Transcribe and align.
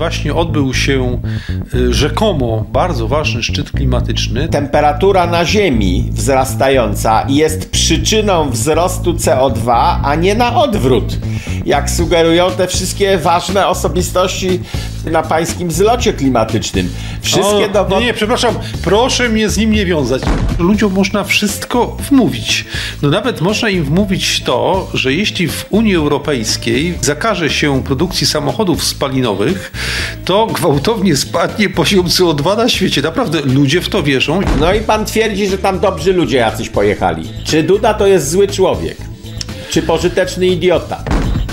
Właśnie 0.00 0.34
odbył 0.34 0.74
się 0.74 1.20
y, 1.74 1.94
rzekomo 1.94 2.64
bardzo 2.72 3.08
ważny 3.08 3.42
szczyt 3.42 3.70
klimatyczny. 3.70 4.48
Temperatura 4.48 5.26
na 5.26 5.44
Ziemi 5.44 6.08
wzrastająca 6.12 7.26
jest 7.28 7.70
przyczyną 7.70 8.50
wzrostu 8.50 9.12
CO2, 9.12 9.98
a 10.04 10.14
nie 10.14 10.34
na 10.34 10.56
odwrót, 10.56 11.18
jak 11.66 11.90
sugerują 11.90 12.50
te 12.50 12.66
wszystkie 12.66 13.18
ważne 13.18 13.66
osobistości 13.68 14.60
na 15.10 15.22
pańskim 15.22 15.70
zlocie 15.70 16.12
klimatycznym. 16.12 16.90
Wszystkie 17.22 17.68
dowody. 17.68 18.00
Nie, 18.00 18.06
nie, 18.06 18.14
przepraszam, 18.14 18.54
proszę 18.82 19.28
mnie 19.28 19.48
z 19.48 19.56
nim 19.56 19.70
nie 19.70 19.86
wiązać. 19.86 20.22
Ludziom 20.58 20.92
można 20.92 21.24
wszystko 21.24 21.96
wmówić. 22.10 22.64
No 23.02 23.08
nawet 23.08 23.40
można 23.40 23.70
im 23.70 23.84
wmówić 23.84 24.42
to, 24.42 24.88
że 24.94 25.12
jeśli 25.12 25.48
w 25.48 25.66
Unii 25.70 25.96
Europejskiej 25.96 26.98
zakaże 27.00 27.50
się 27.50 27.82
produkcji 27.82 28.26
samochodów 28.26 28.84
spalinowych, 28.84 29.72
to 30.24 30.46
gwałtownie 30.46 31.16
spadnie 31.16 31.70
poziom 31.70 32.06
CO2 32.06 32.56
na 32.56 32.68
świecie. 32.68 33.02
Naprawdę 33.02 33.40
ludzie 33.40 33.80
w 33.80 33.88
to 33.88 34.02
wierzą. 34.02 34.40
No 34.60 34.74
i 34.74 34.80
pan 34.80 35.04
twierdzi, 35.04 35.48
że 35.48 35.58
tam 35.58 35.80
dobrzy 35.80 36.12
ludzie 36.12 36.36
jacyś 36.36 36.68
pojechali. 36.68 37.28
Czy 37.44 37.62
Duda 37.62 37.94
to 37.94 38.06
jest 38.06 38.30
zły 38.30 38.48
człowiek? 38.48 38.96
Czy 39.70 39.82
pożyteczny 39.82 40.46
idiota? 40.46 41.04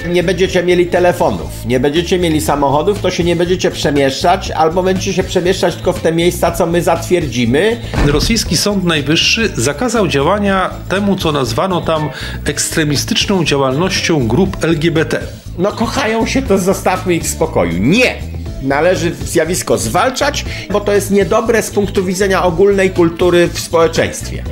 Nie 0.09 0.23
będziecie 0.23 0.63
mieli 0.63 0.85
telefonów, 0.85 1.65
nie 1.65 1.79
będziecie 1.79 2.19
mieli 2.19 2.41
samochodów, 2.41 3.01
to 3.01 3.11
się 3.11 3.23
nie 3.23 3.35
będziecie 3.35 3.71
przemieszczać, 3.71 4.51
albo 4.51 4.83
będziecie 4.83 5.13
się 5.13 5.23
przemieszczać 5.23 5.75
tylko 5.75 5.93
w 5.93 6.01
te 6.01 6.11
miejsca, 6.11 6.51
co 6.51 6.65
my 6.65 6.81
zatwierdzimy. 6.81 7.81
Rosyjski 8.07 8.57
Sąd 8.57 8.83
Najwyższy 8.83 9.49
zakazał 9.55 10.07
działania 10.07 10.69
temu, 10.89 11.15
co 11.15 11.31
nazwano 11.31 11.81
tam 11.81 12.09
ekstremistyczną 12.45 13.45
działalnością 13.45 14.27
grup 14.27 14.63
LGBT. 14.63 15.19
No 15.57 15.71
kochają 15.71 16.25
się, 16.25 16.41
to 16.41 16.57
zostawmy 16.57 17.13
ich 17.13 17.23
w 17.23 17.27
spokoju. 17.27 17.77
Nie! 17.79 18.15
Należy 18.63 19.15
zjawisko 19.15 19.77
zwalczać, 19.77 20.45
bo 20.71 20.81
to 20.81 20.93
jest 20.93 21.11
niedobre 21.11 21.63
z 21.63 21.69
punktu 21.69 22.05
widzenia 22.05 22.43
ogólnej 22.43 22.91
kultury 22.91 23.47
w 23.47 23.59
społeczeństwie. 23.59 24.43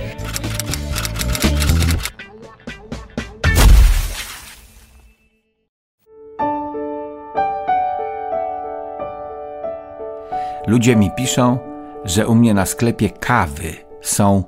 Ludzie 10.72 10.96
mi 10.96 11.12
piszą, 11.12 11.58
że 12.06 12.28
u 12.28 12.36
mnie 12.36 12.54
na 12.54 12.66
sklepie 12.66 13.10
kawy 13.10 13.74
są 14.02 14.44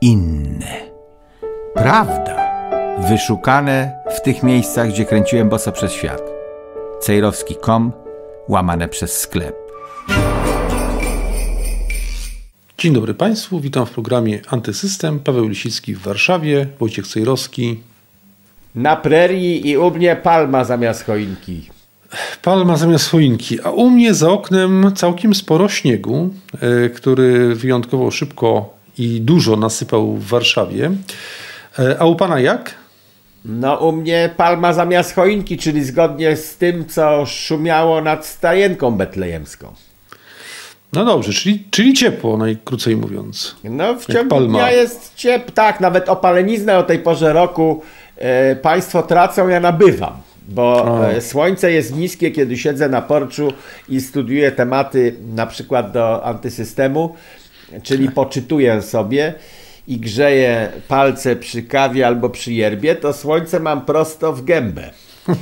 inne. 0.00 0.90
Prawda. 1.74 2.36
Wyszukane 3.08 3.92
w 4.16 4.20
tych 4.20 4.42
miejscach, 4.42 4.88
gdzie 4.88 5.04
kręciłem 5.04 5.48
boso 5.48 5.72
przez 5.72 5.92
świat. 5.92 6.22
Cejrowski.com, 7.00 7.92
łamane 8.48 8.88
przez 8.88 9.18
sklep. 9.18 9.56
Dzień 12.78 12.92
dobry 12.92 13.14
Państwu, 13.14 13.60
witam 13.60 13.86
w 13.86 13.90
programie 13.90 14.40
Antysystem. 14.48 15.20
Paweł 15.20 15.48
Lisicki 15.48 15.94
w 15.94 16.02
Warszawie, 16.02 16.66
Wojciech 16.80 17.06
Cejrowski. 17.06 17.80
Na 18.74 18.96
prerii 18.96 19.68
i 19.68 19.76
u 19.76 19.90
mnie 19.90 20.16
palma 20.16 20.64
zamiast 20.64 21.04
choinki 21.04 21.71
palma 22.42 22.76
zamiast 22.76 23.10
choinki, 23.10 23.60
a 23.64 23.70
u 23.70 23.90
mnie 23.90 24.14
za 24.14 24.30
oknem 24.30 24.92
całkiem 24.94 25.34
sporo 25.34 25.68
śniegu, 25.68 26.30
e, 26.60 26.88
który 26.88 27.54
wyjątkowo 27.54 28.10
szybko 28.10 28.74
i 28.98 29.20
dużo 29.20 29.56
nasypał 29.56 30.14
w 30.14 30.26
Warszawie. 30.26 30.90
E, 31.78 31.96
a 31.98 32.04
u 32.04 32.16
pana 32.16 32.40
jak? 32.40 32.74
No 33.44 33.76
u 33.76 33.92
mnie 33.92 34.30
palma 34.36 34.72
zamiast 34.72 35.14
choinki, 35.14 35.58
czyli 35.58 35.84
zgodnie 35.84 36.36
z 36.36 36.56
tym, 36.56 36.88
co 36.88 37.26
szumiało 37.26 38.00
nad 38.00 38.26
stajenką 38.26 38.90
betlejemską. 38.90 39.72
No 40.92 41.04
dobrze, 41.04 41.32
czyli, 41.32 41.64
czyli 41.70 41.94
ciepło, 41.94 42.36
najkrócej 42.36 42.96
mówiąc. 42.96 43.56
No 43.64 43.94
w 43.94 44.06
ciągu 44.12 44.40
dnia 44.40 44.70
jest 44.70 45.14
ciepło, 45.14 45.52
tak, 45.54 45.80
nawet 45.80 46.08
opaleniznę 46.08 46.78
o 46.78 46.82
tej 46.82 46.98
porze 46.98 47.32
roku 47.32 47.82
e, 48.16 48.56
państwo 48.56 49.02
tracą, 49.02 49.48
ja 49.48 49.60
nabywam 49.60 50.12
bo 50.48 50.84
o. 50.84 51.10
E, 51.10 51.20
słońce 51.20 51.72
jest 51.72 51.96
niskie, 51.96 52.30
kiedy 52.30 52.58
siedzę 52.58 52.88
na 52.88 53.02
porczu 53.02 53.52
i 53.88 54.00
studiuję 54.00 54.52
tematy 54.52 55.16
na 55.34 55.46
przykład 55.46 55.92
do 55.92 56.24
antysystemu, 56.24 57.14
czyli 57.82 58.10
poczytuję 58.10 58.82
sobie 58.82 59.34
i 59.88 59.98
grzeję 59.98 60.72
palce 60.88 61.36
przy 61.36 61.62
kawie 61.62 62.06
albo 62.06 62.30
przy 62.30 62.52
yerbie, 62.52 62.94
to 62.96 63.12
słońce 63.12 63.60
mam 63.60 63.84
prosto 63.84 64.32
w 64.32 64.44
gębę. 64.44 64.90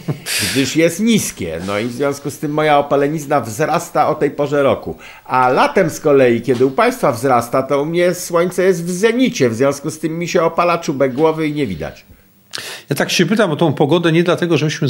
Gdyż 0.53 0.77
jest 0.77 1.01
niskie, 1.01 1.61
no 1.67 1.79
i 1.79 1.87
w 1.87 1.93
związku 1.93 2.31
z 2.31 2.39
tym 2.39 2.53
moja 2.53 2.79
opalenizna 2.79 3.41
wzrasta 3.41 4.09
o 4.09 4.15
tej 4.15 4.31
porze 4.31 4.63
roku. 4.63 4.97
A 5.25 5.49
latem 5.49 5.91
z 5.91 6.01
kolei, 6.01 6.41
kiedy 6.41 6.67
u 6.67 6.71
Państwa 6.71 7.13
wzrasta, 7.13 7.63
to 7.63 7.83
u 7.83 7.87
mnie 7.87 8.15
słońce 8.15 8.65
jest 8.65 8.85
w 8.85 8.91
zenicie, 8.91 9.51
w 9.51 9.55
związku 9.55 9.91
z 9.91 9.99
tym 9.99 10.19
mi 10.19 10.29
się 10.29 10.43
opala 10.43 10.79
czubek 10.79 11.15
głowy 11.15 11.49
i 11.49 11.53
nie 11.53 11.67
widać. 11.67 12.05
Ja 12.91 12.97
tak 12.97 13.11
się 13.11 13.27
pytam 13.27 13.51
o 13.51 13.57
tą 13.57 13.73
pogodę 13.73 14.13
nie 14.13 14.23
dlatego, 14.23 14.57
żebyśmy 14.57 14.89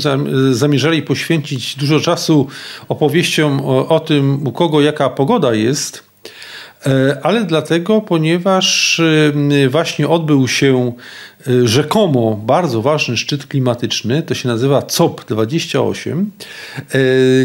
zamierzali 0.53 1.03
poświęcić 1.03 1.77
dużo 1.77 2.01
czasu 2.01 2.49
opowieściom 2.89 3.61
o, 3.65 3.89
o 3.89 4.01
tym, 4.01 4.47
u 4.47 4.53
kogo 4.53 4.81
jaka 4.81 5.11
pogoda 5.11 5.55
jest, 5.55 6.05
e, 6.87 7.21
ale 7.23 7.45
dlatego, 7.45 8.01
ponieważ 8.01 9.01
e, 9.65 9.69
właśnie 9.69 10.09
odbył 10.09 10.49
się 10.49 10.93
e, 11.49 11.69
rzekomo 11.69 12.41
bardzo 12.47 12.83
ważny 12.83 13.17
szczyt 13.17 13.47
klimatyczny, 13.47 14.23
to 14.23 14.35
się 14.35 14.49
nazywa 14.49 14.81
COP28, 14.81 16.25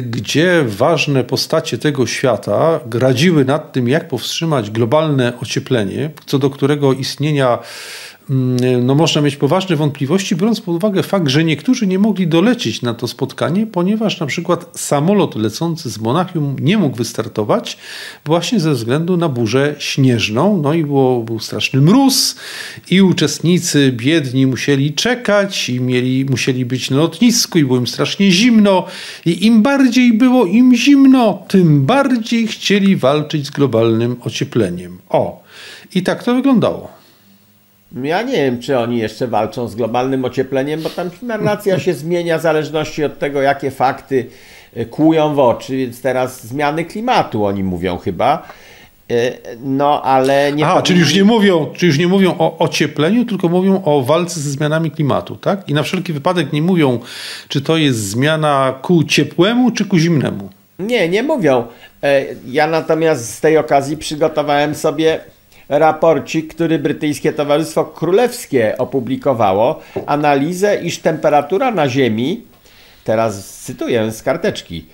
gdzie 0.02 0.64
ważne 0.68 1.24
postacie 1.24 1.78
tego 1.78 2.08
świata 2.08 2.80
radziły 2.94 3.46
nad 3.46 3.74
tym, 3.74 3.88
jak 3.88 4.08
powstrzymać 4.08 4.72
globalne 4.72 5.34
ocieplenie, 5.42 6.10
co 6.26 6.40
do 6.40 6.50
którego 6.50 6.94
istnienia 6.94 7.60
no 8.82 8.96
można 8.96 9.22
mieć 9.22 9.36
poważne 9.36 9.76
wątpliwości, 9.76 10.36
biorąc 10.36 10.62
pod 10.62 10.76
uwagę 10.76 11.04
fakt, 11.04 11.28
że 11.28 11.44
niektórzy 11.44 11.88
nie 11.88 12.00
mogli 12.00 12.28
dolecieć 12.28 12.82
na 12.82 12.94
to 12.94 13.08
spotkanie, 13.08 13.68
ponieważ 13.68 14.20
na 14.20 14.26
przykład 14.26 14.80
samolot 14.80 15.36
lecący 15.36 15.90
z 15.90 16.00
Monachium 16.00 16.56
nie 16.60 16.78
mógł 16.78 16.98
wystartować 16.98 17.78
właśnie 18.26 18.60
ze 18.60 18.72
względu 18.72 19.18
na 19.18 19.30
burzę 19.30 19.76
śnieżną. 19.80 20.62
No 20.62 20.74
i 20.74 20.84
było, 20.84 21.24
był 21.24 21.40
straszny 21.40 21.82
mróz 21.82 22.36
i 22.92 23.02
uczestnicy 23.02 23.92
biedni 23.92 24.48
musieli 24.48 24.94
czekać 24.94 25.70
i 25.70 25.82
mieli, 25.82 26.26
musieli 26.30 26.66
być 26.66 26.90
na 26.90 26.98
lotnisku 26.98 27.60
i 27.60 27.66
było 27.66 27.78
im 27.78 27.88
strasznie 27.88 28.32
zimno 28.32 28.86
i 29.26 29.46
im 29.46 29.62
bardziej 29.62 30.14
było 30.14 30.46
im 30.46 30.76
zimno, 30.76 31.44
tym 31.48 31.86
bardziej 31.86 32.48
chcieli 32.48 32.96
walczyć 32.96 33.48
z 33.48 33.50
globalnym 33.50 34.16
ociepleniem. 34.22 34.98
O, 35.10 35.44
i 35.96 36.04
tak 36.04 36.24
to 36.24 36.36
wyglądało. 36.36 36.95
Ja 38.04 38.22
nie 38.22 38.36
wiem, 38.36 38.60
czy 38.60 38.80
oni 38.80 38.98
jeszcze 38.98 39.28
walczą 39.28 39.68
z 39.68 39.76
globalnym 39.76 40.26
ociepleniem, 40.26 40.82
bo 40.82 40.90
tam 40.90 41.10
narracja 41.22 41.80
się 41.80 41.94
zmienia 41.94 42.38
w 42.38 42.42
zależności 42.42 43.04
od 43.04 43.20
tego, 43.20 43.42
jakie 43.42 43.72
fakty 43.72 44.26
e, 44.76 44.86
kłują 44.86 45.36
w 45.36 45.40
oczy, 45.40 45.78
więc 45.78 46.02
teraz 46.02 46.48
zmiany 46.48 46.86
klimatu 46.86 47.46
oni 47.46 47.64
mówią 47.64 47.98
chyba. 47.98 48.48
E, 49.12 49.32
no, 49.64 50.02
ale 50.02 50.54
nie. 50.54 50.66
Aha, 50.66 50.82
czyli 50.82 51.00
już 51.00 51.16
nie 51.16 51.24
mówią, 51.24 51.72
czyli 51.74 51.88
już 51.88 52.00
nie 52.00 52.08
mówią 52.08 52.36
o 52.40 52.58
ociepleniu, 52.58 53.26
tylko 53.26 53.50
mówią 53.50 53.82
o 53.84 54.02
walce 54.02 54.40
ze 54.40 54.50
zmianami 54.50 54.92
klimatu, 54.92 55.36
tak? 55.36 55.70
I 55.70 55.74
na 55.74 55.84
wszelki 55.84 56.14
wypadek 56.14 56.54
nie 56.54 56.62
mówią, 56.62 57.00
czy 57.48 57.62
to 57.62 57.78
jest 57.78 58.00
zmiana 58.00 58.80
ku 58.82 59.04
ciepłemu, 59.04 59.72
czy 59.72 59.86
ku 59.86 59.98
zimnemu. 59.98 60.50
Nie, 60.80 61.10
nie 61.10 61.24
mówią. 61.24 61.68
E, 62.04 62.26
ja 62.48 62.68
natomiast 62.68 63.36
z 63.36 63.42
tej 63.42 63.58
okazji 63.58 63.98
przygotowałem 63.98 64.76
sobie 64.76 65.20
raporcik, 65.70 66.54
który 66.54 66.80
brytyjskie 66.80 67.34
Towarzystwo 67.34 67.86
Królewskie 67.86 68.78
opublikowało, 68.78 69.80
analizę, 70.06 70.76
iż 70.76 71.00
temperatura 71.00 71.72
na 71.72 71.90
Ziemi, 71.90 72.44
teraz 73.04 73.50
cytuję 73.50 74.12
z 74.12 74.24
karteczki, 74.24 74.86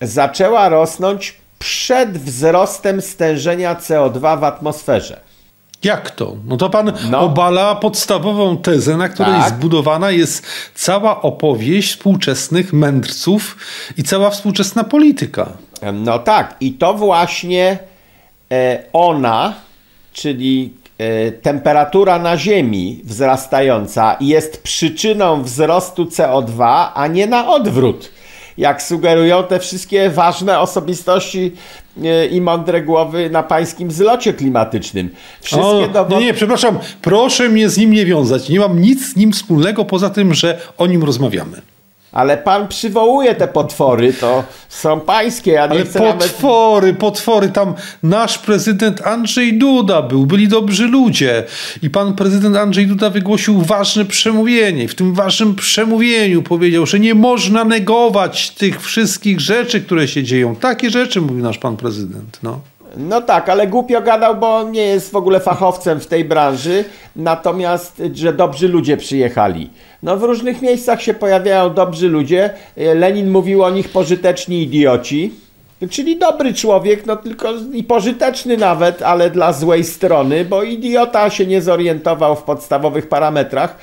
zaczęła 0.00 0.68
rosnąć 0.68 1.34
przed 1.58 2.18
wzrostem 2.18 3.00
stężenia 3.02 3.74
CO2 3.74 4.40
w 4.40 4.44
atmosferze. 4.44 5.20
Jak 5.82 6.10
to? 6.10 6.36
No 6.46 6.56
to 6.56 6.70
pan 6.70 6.92
no. 7.10 7.20
obala 7.20 7.74
podstawową 7.74 8.56
tezę, 8.56 8.96
na 8.96 9.08
której 9.08 9.40
tak. 9.40 9.48
zbudowana 9.48 10.10
jest 10.10 10.46
cała 10.74 11.22
opowieść 11.22 11.90
współczesnych 11.90 12.72
mędrców 12.72 13.56
i 13.96 14.02
cała 14.02 14.30
współczesna 14.30 14.84
polityka. 14.84 15.52
No 15.92 16.18
tak, 16.18 16.56
i 16.60 16.72
to 16.72 16.94
właśnie 16.94 17.78
e, 18.52 18.82
ona 18.92 19.54
czyli 20.12 20.72
e, 20.98 21.32
temperatura 21.32 22.18
na 22.18 22.36
Ziemi 22.36 23.00
wzrastająca 23.04 24.16
jest 24.20 24.62
przyczyną 24.62 25.42
wzrostu 25.42 26.04
CO2, 26.04 26.88
a 26.94 27.06
nie 27.06 27.26
na 27.26 27.48
odwrót. 27.48 28.10
Jak 28.58 28.82
sugerują 28.82 29.44
te 29.44 29.58
wszystkie 29.58 30.10
ważne 30.10 30.60
osobistości 30.60 31.52
e, 32.04 32.26
i 32.26 32.40
mądre 32.40 32.82
głowy 32.82 33.30
na 33.30 33.42
pańskim 33.42 33.90
zlocie 33.90 34.32
klimatycznym. 34.32 35.10
Wszystkie 35.40 35.66
o, 35.66 35.88
dowody... 35.88 36.16
Nie, 36.16 36.26
nie, 36.26 36.34
przepraszam, 36.34 36.78
proszę 37.02 37.48
mnie 37.48 37.68
z 37.68 37.78
nim 37.78 37.92
nie 37.92 38.06
wiązać. 38.06 38.48
Nie 38.48 38.60
mam 38.60 38.80
nic 38.80 39.12
z 39.12 39.16
nim 39.16 39.32
wspólnego 39.32 39.84
poza 39.84 40.10
tym, 40.10 40.34
że 40.34 40.60
o 40.78 40.86
nim 40.86 41.02
rozmawiamy. 41.04 41.62
Ale 42.12 42.38
pan 42.38 42.68
przywołuje 42.68 43.34
te 43.34 43.48
potwory, 43.48 44.12
to 44.12 44.44
są 44.68 45.00
pańskie, 45.00 45.62
a 45.62 45.66
nie 45.66 45.72
Ale 45.72 45.84
potwory, 45.84 46.86
nawet... 46.86 46.96
potwory, 47.00 47.48
tam 47.48 47.74
nasz 48.02 48.38
prezydent 48.38 49.06
Andrzej 49.06 49.58
Duda 49.58 50.02
był, 50.02 50.26
byli 50.26 50.48
dobrzy 50.48 50.86
ludzie 50.86 51.44
i 51.82 51.90
pan 51.90 52.14
prezydent 52.14 52.56
Andrzej 52.56 52.86
Duda 52.86 53.10
wygłosił 53.10 53.62
ważne 53.62 54.04
przemówienie. 54.04 54.88
W 54.88 54.94
tym 54.94 55.14
ważnym 55.14 55.54
przemówieniu 55.54 56.42
powiedział, 56.42 56.86
że 56.86 57.00
nie 57.00 57.14
można 57.14 57.64
negować 57.64 58.50
tych 58.50 58.82
wszystkich 58.82 59.40
rzeczy, 59.40 59.80
które 59.80 60.08
się 60.08 60.22
dzieją. 60.22 60.56
Takie 60.56 60.90
rzeczy 60.90 61.20
mówił 61.20 61.42
nasz 61.42 61.58
pan 61.58 61.76
prezydent. 61.76 62.38
No. 62.42 62.60
No 62.96 63.20
tak, 63.20 63.48
ale 63.48 63.66
głupio 63.66 64.00
gadał, 64.00 64.36
bo 64.36 64.62
nie 64.62 64.82
jest 64.82 65.12
w 65.12 65.16
ogóle 65.16 65.40
fachowcem 65.40 66.00
w 66.00 66.06
tej 66.06 66.24
branży, 66.24 66.84
natomiast, 67.16 68.02
że 68.14 68.32
dobrzy 68.32 68.68
ludzie 68.68 68.96
przyjechali. 68.96 69.70
No 70.02 70.16
w 70.16 70.22
różnych 70.22 70.62
miejscach 70.62 71.02
się 71.02 71.14
pojawiają 71.14 71.74
dobrzy 71.74 72.08
ludzie. 72.08 72.50
Lenin 72.76 73.30
mówił 73.30 73.64
o 73.64 73.70
nich 73.70 73.88
pożyteczni 73.88 74.62
idioci, 74.62 75.34
czyli 75.90 76.18
dobry 76.18 76.54
człowiek, 76.54 77.06
no 77.06 77.16
tylko 77.16 77.52
i 77.72 77.84
pożyteczny 77.84 78.56
nawet, 78.56 79.02
ale 79.02 79.30
dla 79.30 79.52
złej 79.52 79.84
strony, 79.84 80.44
bo 80.44 80.62
idiota 80.62 81.30
się 81.30 81.46
nie 81.46 81.62
zorientował 81.62 82.36
w 82.36 82.42
podstawowych 82.42 83.08
parametrach, 83.08 83.76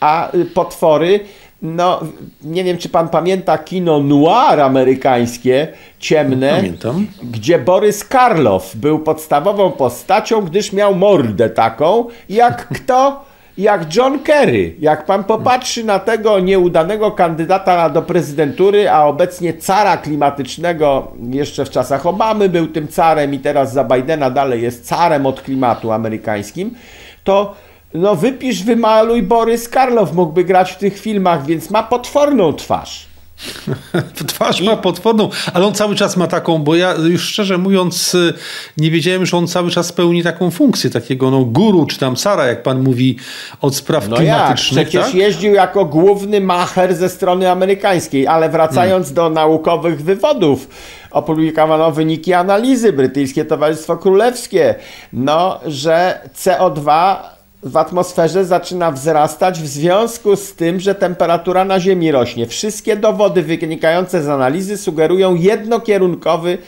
a 0.00 0.32
potwory 0.54 1.20
no, 1.62 2.00
nie 2.42 2.64
wiem, 2.64 2.78
czy 2.78 2.88
pan 2.88 3.08
pamięta 3.08 3.58
kino 3.58 4.00
noir 4.00 4.60
amerykańskie, 4.60 5.68
ciemne, 5.98 6.50
Pamiętam. 6.56 7.06
gdzie 7.22 7.58
Borys 7.58 8.04
Karlow 8.04 8.76
był 8.76 8.98
podstawową 8.98 9.70
postacią, 9.70 10.42
gdyż 10.42 10.72
miał 10.72 10.94
mordę 10.94 11.50
taką, 11.50 12.06
jak 12.28 12.68
kto? 12.76 13.24
Jak 13.58 13.96
John 13.96 14.18
Kerry. 14.18 14.76
Jak 14.78 15.06
pan 15.06 15.24
popatrzy 15.24 15.84
na 15.84 15.98
tego 15.98 16.40
nieudanego 16.40 17.10
kandydata 17.10 17.90
do 17.90 18.02
prezydentury, 18.02 18.90
a 18.90 19.04
obecnie 19.04 19.54
cara 19.54 19.96
klimatycznego, 19.96 21.12
jeszcze 21.30 21.64
w 21.64 21.70
czasach 21.70 22.06
Obamy 22.06 22.48
był 22.48 22.66
tym 22.66 22.88
carem 22.88 23.34
i 23.34 23.38
teraz 23.38 23.72
za 23.72 23.84
Bidena 23.84 24.30
dalej 24.30 24.62
jest 24.62 24.86
carem 24.86 25.26
od 25.26 25.42
klimatu 25.42 25.92
amerykańskim, 25.92 26.74
to 27.24 27.54
no 27.94 28.16
wypisz, 28.16 28.62
wymaluj 28.62 29.22
Borys 29.22 29.68
Karlow 29.68 30.12
mógłby 30.12 30.44
grać 30.44 30.72
w 30.72 30.76
tych 30.76 30.98
filmach, 30.98 31.46
więc 31.46 31.70
ma 31.70 31.82
potworną 31.82 32.52
twarz. 32.52 33.12
Twarz 34.26 34.60
ma 34.60 34.76
potworną, 34.76 35.28
ale 35.54 35.66
on 35.66 35.74
cały 35.74 35.96
czas 35.96 36.16
ma 36.16 36.26
taką, 36.26 36.58
bo 36.58 36.74
ja 36.74 36.94
już 36.94 37.22
szczerze 37.22 37.58
mówiąc 37.58 38.16
nie 38.76 38.90
wiedziałem, 38.90 39.26
że 39.26 39.36
on 39.36 39.46
cały 39.46 39.70
czas 39.70 39.92
pełni 39.92 40.22
taką 40.22 40.50
funkcję 40.50 40.90
takiego 40.90 41.30
no, 41.30 41.44
guru, 41.44 41.86
czy 41.86 41.98
tam 41.98 42.16
Sara, 42.16 42.46
jak 42.46 42.62
pan 42.62 42.82
mówi, 42.82 43.18
od 43.60 43.76
spraw 43.76 44.08
no 44.08 44.16
klimatycznych. 44.16 44.78
Jak? 44.78 44.88
Przecież 44.88 45.06
tak? 45.06 45.14
jeździł 45.14 45.54
jako 45.54 45.84
główny 45.84 46.40
macher 46.40 46.94
ze 46.94 47.08
strony 47.08 47.50
amerykańskiej, 47.50 48.26
ale 48.26 48.48
wracając 48.48 49.06
hmm. 49.06 49.14
do 49.14 49.30
naukowych 49.30 50.02
wywodów, 50.02 50.68
opublikowano 51.10 51.92
wyniki 51.92 52.32
analizy, 52.32 52.92
Brytyjskie 52.92 53.44
Towarzystwo 53.44 53.96
Królewskie, 53.96 54.74
no, 55.12 55.60
że 55.66 56.20
CO2 56.36 57.16
w 57.62 57.76
atmosferze 57.76 58.44
zaczyna 58.44 58.92
wzrastać 58.92 59.60
w 59.60 59.66
związku 59.66 60.36
z 60.36 60.54
tym, 60.54 60.80
że 60.80 60.94
temperatura 60.94 61.64
na 61.64 61.80
Ziemi 61.80 62.12
rośnie. 62.12 62.46
Wszystkie 62.46 62.96
dowody 62.96 63.42
wynikające 63.42 64.22
z 64.22 64.28
analizy 64.28 64.78
sugerują 64.78 65.34
jednokierunkowy 65.34 66.58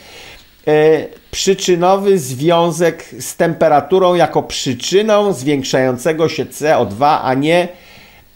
e, 0.67 1.07
przyczynowy 1.31 2.19
związek 2.19 3.05
z 3.19 3.35
temperaturą 3.35 4.15
jako 4.15 4.43
przyczyną 4.43 5.33
zwiększającego 5.33 6.29
się 6.29 6.45
CO2, 6.45 7.19
a 7.21 7.33
nie 7.33 7.67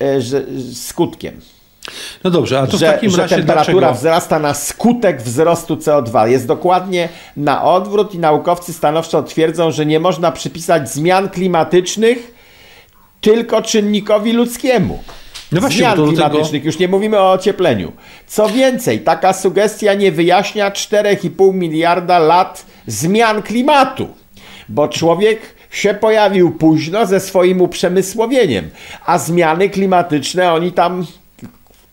e, 0.02 0.22
że, 0.22 0.46
skutkiem. 0.74 1.42
No 2.24 2.30
dobrze, 2.32 2.60
a 2.60 2.68
to 2.68 2.78
że, 2.78 2.88
w 2.88 2.92
takim 2.92 3.10
że 3.10 3.22
razie 3.22 3.36
temperatura 3.36 3.80
dlaczego? 3.80 4.00
wzrasta 4.00 4.40
na 4.40 4.54
skutek 4.54 5.22
wzrostu 5.22 5.76
CO2. 5.76 6.28
Jest 6.28 6.48
dokładnie 6.48 7.10
na 7.38 7.64
odwrót 7.64 8.14
i 8.16 8.20
naukowcy 8.20 8.74
stanowczo 8.74 9.24
twierdzą, 9.24 9.72
że 9.72 9.86
nie 9.86 10.00
można 10.00 10.32
przypisać 10.32 10.90
zmian 10.90 11.30
klimatycznych 11.30 12.39
tylko 13.22 13.62
czynnikowi 13.62 14.34
ludzkiemu. 14.34 15.04
No 15.52 15.62
właśnie, 15.62 15.78
Zmian 15.80 16.08
klimatycznych, 16.08 16.62
tego- 16.62 16.66
już 16.66 16.80
nie 16.80 16.88
mówimy 16.88 17.20
o 17.20 17.32
ociepleniu. 17.32 17.92
Co 18.28 18.50
więcej, 18.50 19.00
taka 19.00 19.34
sugestia 19.34 19.94
nie 19.94 20.12
wyjaśnia 20.12 20.72
4,5 20.72 21.54
miliarda 21.54 22.20
lat 22.20 22.66
zmian 22.88 23.42
klimatu, 23.42 24.08
bo 24.70 24.88
człowiek 24.88 25.40
się 25.72 25.94
pojawił 25.94 26.52
późno 26.52 27.06
ze 27.06 27.20
swoim 27.20 27.62
uprzemysłowieniem, 27.62 28.70
a 29.06 29.18
zmiany 29.18 29.70
klimatyczne 29.70 30.54
oni 30.54 30.72
tam 30.72 31.06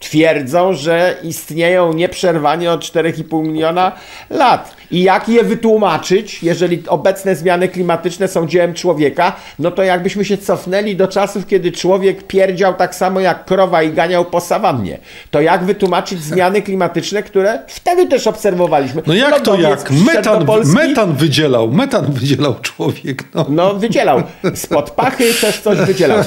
twierdzą, 0.01 0.73
że 0.73 1.17
istnieją 1.23 1.93
nieprzerwanie 1.93 2.73
od 2.73 2.81
4,5 2.81 3.43
miliona 3.43 3.93
lat. 4.31 4.77
I 4.91 5.03
jak 5.03 5.29
je 5.29 5.45
wytłumaczyć, 5.45 6.43
jeżeli 6.43 6.83
obecne 6.89 7.37
zmiany 7.37 7.69
klimatyczne 7.69 8.29
są 8.29 8.47
dziełem 8.47 8.75
człowieka, 8.75 9.37
no 9.59 9.71
to 9.71 9.83
jakbyśmy 9.83 10.25
się 10.25 10.39
cofnęli 10.39 10.97
do 10.97 11.09
czasów, 11.09 11.47
kiedy 11.47 11.73
człowiek 11.73 12.27
pierdział 12.27 12.75
tak 12.75 12.95
samo 12.95 13.21
jak 13.21 13.45
krowa 13.45 13.83
i 13.83 13.93
ganiał 13.93 14.25
po 14.25 14.41
sawannie. 14.41 14.99
To 15.31 15.41
jak 15.41 15.65
wytłumaczyć 15.65 16.23
zmiany 16.23 16.63
klimatyczne, 16.63 17.23
które 17.23 17.59
wtedy 17.69 18.07
też 18.07 18.27
obserwowaliśmy? 18.27 19.03
No 19.07 19.15
jak 19.15 19.41
to 19.41 19.51
Lodowiec 19.51 19.81
jak? 19.81 19.91
Metan, 19.91 20.47
metan 20.65 21.13
wydzielał, 21.13 21.71
metan 21.71 22.13
wydzielał 22.13 22.55
człowiek. 22.63 23.25
No. 23.35 23.47
No, 23.49 23.75
wydzielał. 23.75 24.23
Spod 24.55 24.91
pachy 24.91 25.35
też 25.35 25.61
coś 25.61 25.79
wydzielał. 25.79 26.19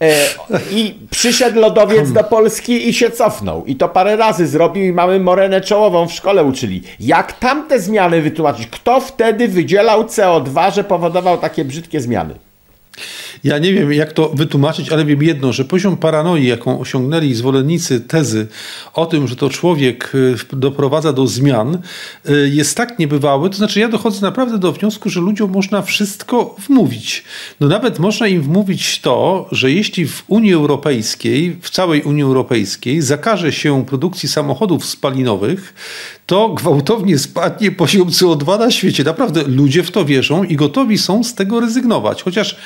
E, 0.00 0.26
I 0.70 0.94
przyszedł 1.10 1.60
lodowiec 1.60 2.12
do 2.12 2.24
Polski 2.24 2.88
i 2.88 2.94
się 2.94 3.10
cofnął. 3.10 3.64
I 3.64 3.76
to 3.76 3.88
parę 3.88 4.16
razy 4.16 4.46
zrobił 4.46 4.84
i 4.84 4.92
mamy 4.92 5.20
morenę 5.20 5.60
czołową 5.60 6.08
w 6.08 6.12
szkole 6.12 6.44
uczyli. 6.44 6.82
Jak 7.00 7.32
tamte 7.32 7.80
zmiany 7.80 8.22
wytłumaczyć? 8.22 8.66
Kto 8.66 9.00
wtedy 9.00 9.48
wydzielał 9.48 10.02
CO2, 10.02 10.74
że 10.74 10.84
powodował 10.84 11.38
takie 11.38 11.64
brzydkie 11.64 12.00
zmiany? 12.00 12.34
Ja 13.46 13.58
nie 13.58 13.74
wiem, 13.74 13.92
jak 13.92 14.12
to 14.12 14.28
wytłumaczyć, 14.28 14.92
ale 14.92 15.04
wiem 15.04 15.22
jedno, 15.22 15.52
że 15.52 15.64
poziom 15.64 15.96
paranoi, 15.96 16.46
jaką 16.46 16.80
osiągnęli 16.80 17.34
zwolennicy 17.34 18.00
tezy 18.00 18.46
o 18.94 19.06
tym, 19.06 19.28
że 19.28 19.36
to 19.36 19.50
człowiek 19.50 20.12
y, 20.14 20.36
doprowadza 20.52 21.12
do 21.12 21.26
zmian, 21.26 21.78
y, 22.28 22.50
jest 22.54 22.76
tak 22.76 22.98
niebywały. 22.98 23.50
To 23.50 23.56
znaczy, 23.56 23.80
ja 23.80 23.88
dochodzę 23.88 24.20
naprawdę 24.22 24.58
do 24.58 24.72
wniosku, 24.72 25.10
że 25.10 25.20
ludziom 25.20 25.50
można 25.50 25.82
wszystko 25.82 26.56
wmówić. 26.68 27.24
No 27.60 27.68
nawet 27.68 27.98
można 27.98 28.26
im 28.26 28.42
wmówić 28.42 29.00
to, 29.00 29.48
że 29.52 29.70
jeśli 29.70 30.06
w 30.06 30.24
Unii 30.26 30.52
Europejskiej, 30.52 31.56
w 31.62 31.70
całej 31.70 32.02
Unii 32.02 32.22
Europejskiej 32.22 33.02
zakaże 33.02 33.52
się 33.52 33.84
produkcji 33.86 34.28
samochodów 34.28 34.86
spalinowych, 34.86 35.74
to 36.26 36.48
gwałtownie 36.48 37.18
spadnie 37.18 37.72
poziom 37.72 38.08
CO2 38.08 38.58
na 38.58 38.70
świecie. 38.70 39.04
Naprawdę 39.04 39.42
ludzie 39.42 39.82
w 39.82 39.90
to 39.90 40.04
wierzą 40.04 40.44
i 40.44 40.56
gotowi 40.56 40.98
są 40.98 41.24
z 41.24 41.34
tego 41.34 41.60
rezygnować. 41.60 42.22
Chociaż 42.22 42.56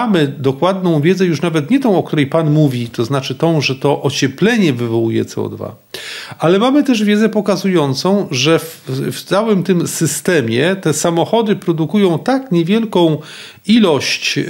mamy 0.00 0.28
dokładną 0.28 1.00
wiedzę, 1.00 1.26
już 1.26 1.42
nawet 1.42 1.70
nie 1.70 1.80
tą, 1.80 1.98
o 1.98 2.02
której 2.02 2.26
Pan 2.26 2.50
mówi, 2.50 2.88
to 2.88 3.04
znaczy 3.04 3.34
tą, 3.34 3.60
że 3.60 3.76
to 3.76 4.02
ocieplenie 4.02 4.72
wywołuje 4.72 5.24
CO2, 5.24 5.70
ale 6.38 6.58
mamy 6.58 6.84
też 6.84 7.04
wiedzę 7.04 7.28
pokazującą, 7.28 8.28
że 8.30 8.58
w, 8.58 8.82
w 9.12 9.22
całym 9.22 9.62
tym 9.62 9.88
systemie 9.88 10.76
te 10.76 10.92
samochody 10.92 11.56
produkują 11.56 12.18
tak 12.18 12.52
niewielką 12.52 13.18
ilość 13.66 14.38
y, 14.38 14.42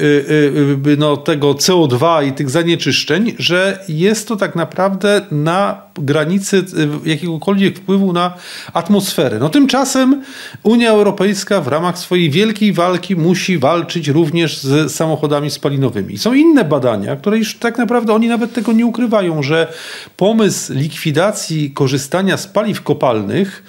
y, 0.86 0.96
no, 0.98 1.16
tego 1.16 1.52
CO2 1.54 2.26
i 2.28 2.32
tych 2.32 2.50
zanieczyszczeń, 2.50 3.34
że 3.38 3.84
jest 3.88 4.28
to 4.28 4.36
tak 4.36 4.56
naprawdę 4.56 5.20
na 5.30 5.82
granicy 5.94 6.56
y, 7.04 7.08
jakiegokolwiek 7.08 7.78
wpływu 7.78 8.12
na 8.12 8.34
atmosferę. 8.72 9.38
No 9.38 9.48
tymczasem 9.48 10.22
Unia 10.62 10.90
Europejska 10.90 11.60
w 11.60 11.68
ramach 11.68 11.98
swojej 11.98 12.30
wielkiej 12.30 12.72
walki 12.72 13.16
musi 13.16 13.58
walczyć 13.58 14.08
również 14.08 14.58
z 14.58 14.92
samochodami 14.92 15.50
spalinowymi. 15.50 16.18
Są 16.18 16.34
inne 16.34 16.64
badania, 16.64 17.16
które 17.16 17.38
już 17.38 17.54
tak 17.54 17.78
naprawdę 17.78 18.14
oni 18.14 18.28
nawet 18.28 18.52
tego 18.52 18.72
nie 18.72 18.86
ukrywają, 18.86 19.42
że 19.42 19.72
pomysł 20.16 20.72
likwidacji 20.72 21.29
korzystania 21.74 22.36
z 22.36 22.46
paliw 22.46 22.82
kopalnych 22.82 23.62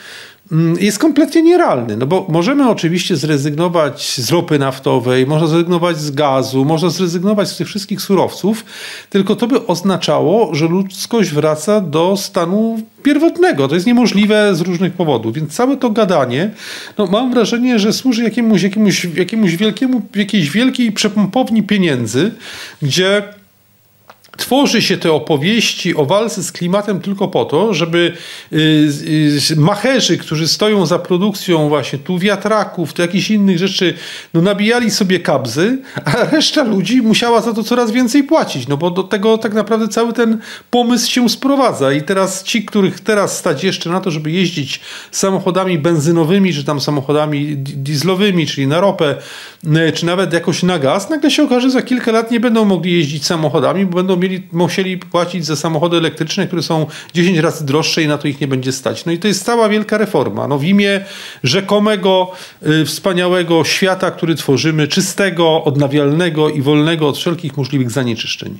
mm, 0.51 0.75
jest 0.79 0.99
kompletnie 0.99 1.41
nierealny, 1.41 1.97
no 1.97 2.05
bo 2.05 2.25
możemy 2.29 2.69
oczywiście 2.69 3.15
zrezygnować 3.15 4.19
z 4.19 4.31
ropy 4.31 4.59
naftowej, 4.59 5.27
można 5.27 5.47
zrezygnować 5.47 5.97
z 5.97 6.11
gazu, 6.11 6.65
można 6.65 6.89
zrezygnować 6.89 7.49
z 7.49 7.57
tych 7.57 7.67
wszystkich 7.67 8.01
surowców, 8.01 8.65
tylko 9.09 9.35
to 9.35 9.47
by 9.47 9.67
oznaczało, 9.67 10.55
że 10.55 10.67
ludzkość 10.67 11.29
wraca 11.29 11.81
do 11.81 12.17
stanu 12.17 12.81
pierwotnego. 13.03 13.67
To 13.67 13.75
jest 13.75 13.87
niemożliwe 13.87 14.55
z 14.55 14.61
różnych 14.61 14.93
powodów, 14.93 15.33
więc 15.33 15.53
całe 15.53 15.77
to 15.77 15.89
gadanie, 15.89 16.51
no 16.97 17.05
mam 17.05 17.33
wrażenie, 17.33 17.79
że 17.79 17.93
służy 17.93 18.23
jakiemuś, 18.23 18.63
jakiemuś, 18.63 19.05
jakiemuś 19.15 19.55
wielkiemu, 19.55 20.01
jakiejś 20.15 20.49
wielkiej 20.49 20.91
przepompowni 20.91 21.63
pieniędzy, 21.63 22.31
gdzie 22.81 23.23
tworzy 24.37 24.81
się 24.81 24.97
te 24.97 25.11
opowieści 25.11 25.95
o 25.95 26.05
walce 26.05 26.43
z 26.43 26.51
klimatem 26.51 27.01
tylko 27.01 27.27
po 27.27 27.45
to, 27.45 27.73
żeby 27.73 28.13
y, 28.53 28.57
y, 29.51 29.55
macherzy, 29.55 30.17
którzy 30.17 30.47
stoją 30.47 30.85
za 30.85 30.99
produkcją 30.99 31.69
właśnie 31.69 31.99
tu 31.99 32.19
wiatraków, 32.19 32.93
tu 32.93 33.01
jakichś 33.01 33.31
innych 33.31 33.57
rzeczy, 33.57 33.93
no 34.33 34.41
nabijali 34.41 34.91
sobie 34.91 35.19
kabzy, 35.19 35.79
a 36.05 36.25
reszta 36.25 36.63
ludzi 36.63 37.01
musiała 37.01 37.41
za 37.41 37.53
to 37.53 37.63
coraz 37.63 37.91
więcej 37.91 38.23
płacić, 38.23 38.67
no 38.67 38.77
bo 38.77 38.91
do 38.91 39.03
tego 39.03 39.37
tak 39.37 39.53
naprawdę 39.53 39.87
cały 39.87 40.13
ten 40.13 40.37
pomysł 40.69 41.11
się 41.11 41.29
sprowadza. 41.29 41.91
I 41.91 42.01
teraz 42.01 42.43
ci, 42.43 42.65
których 42.65 42.99
teraz 42.99 43.37
stać 43.37 43.63
jeszcze 43.63 43.89
na 43.89 44.01
to, 44.01 44.11
żeby 44.11 44.31
jeździć 44.31 44.81
samochodami 45.11 45.79
benzynowymi, 45.79 46.53
czy 46.53 46.63
tam 46.63 46.81
samochodami 46.81 47.57
dieslowymi, 47.57 48.47
czyli 48.47 48.67
na 48.67 48.81
ropę, 48.81 49.15
y, 49.65 49.91
czy 49.91 50.05
nawet 50.05 50.33
jakoś 50.33 50.63
na 50.63 50.79
gaz, 50.79 51.09
nagle 51.09 51.31
się 51.31 51.43
okaże, 51.43 51.61
że 51.61 51.69
za 51.69 51.81
kilka 51.81 52.11
lat 52.11 52.31
nie 52.31 52.39
będą 52.39 52.65
mogli 52.65 52.93
jeździć 52.93 53.25
samochodami, 53.25 53.85
bo 53.85 53.95
będą 53.95 54.20
mieli, 54.21 54.47
musieli 54.51 54.97
płacić 54.97 55.45
za 55.45 55.55
samochody 55.55 55.97
elektryczne, 55.97 56.47
które 56.47 56.61
są 56.61 56.85
10 57.13 57.37
razy 57.37 57.65
droższe 57.65 58.03
i 58.03 58.07
na 58.07 58.17
to 58.17 58.27
ich 58.27 58.41
nie 58.41 58.47
będzie 58.47 58.71
stać. 58.71 59.05
No 59.05 59.11
i 59.11 59.17
to 59.17 59.27
jest 59.27 59.45
cała 59.45 59.69
wielka 59.69 59.97
reforma. 59.97 60.47
No 60.47 60.57
w 60.57 60.63
imię 60.63 61.05
rzekomego, 61.43 62.31
y, 62.67 62.85
wspaniałego 62.85 63.63
świata, 63.63 64.11
który 64.11 64.35
tworzymy, 64.35 64.87
czystego, 64.87 65.63
odnawialnego 65.63 66.49
i 66.49 66.61
wolnego 66.61 67.07
od 67.07 67.17
wszelkich 67.17 67.57
możliwych 67.57 67.91
zanieczyszczeń. 67.91 68.59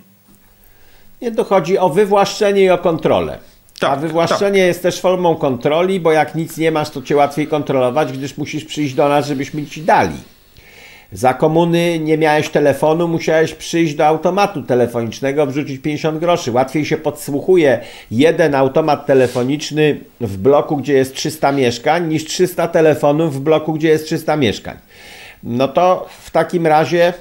Nie 1.21 1.31
dochodzi 1.31 1.77
o 1.77 1.89
wywłaszczenie 1.89 2.63
i 2.63 2.69
o 2.69 2.77
kontrolę. 2.77 3.37
Tak, 3.79 3.91
A 3.91 3.95
wywłaszczenie 3.95 4.59
tak. 4.59 4.67
jest 4.67 4.81
też 4.81 4.99
formą 4.99 5.35
kontroli, 5.35 5.99
bo 5.99 6.11
jak 6.11 6.35
nic 6.35 6.57
nie 6.57 6.71
masz, 6.71 6.89
to 6.89 7.01
cię 7.01 7.15
łatwiej 7.15 7.47
kontrolować, 7.47 8.11
gdyż 8.11 8.37
musisz 8.37 8.65
przyjść 8.65 8.93
do 8.93 9.09
nas, 9.09 9.27
żebyśmy 9.27 9.65
ci 9.65 9.81
dali. 9.81 10.17
Za 11.11 11.33
komuny 11.33 11.99
nie 11.99 12.17
miałeś 12.17 12.49
telefonu, 12.49 13.07
musiałeś 13.07 13.53
przyjść 13.53 13.95
do 13.95 14.07
automatu 14.07 14.61
telefonicznego, 14.61 15.45
wrzucić 15.45 15.81
50 15.81 16.19
groszy. 16.19 16.51
Łatwiej 16.51 16.85
się 16.85 16.97
podsłuchuje 16.97 17.79
jeden 18.11 18.55
automat 18.55 19.05
telefoniczny 19.05 19.99
w 20.21 20.37
bloku, 20.37 20.77
gdzie 20.77 20.93
jest 20.93 21.15
300 21.15 21.51
mieszkań, 21.51 22.07
niż 22.07 22.25
300 22.25 22.67
telefonów 22.67 23.35
w 23.35 23.39
bloku, 23.39 23.73
gdzie 23.73 23.87
jest 23.87 24.05
300 24.05 24.37
mieszkań. 24.37 24.77
No 25.43 25.67
to 25.67 26.09
w 26.21 26.31
takim 26.31 26.67
razie 26.67 27.13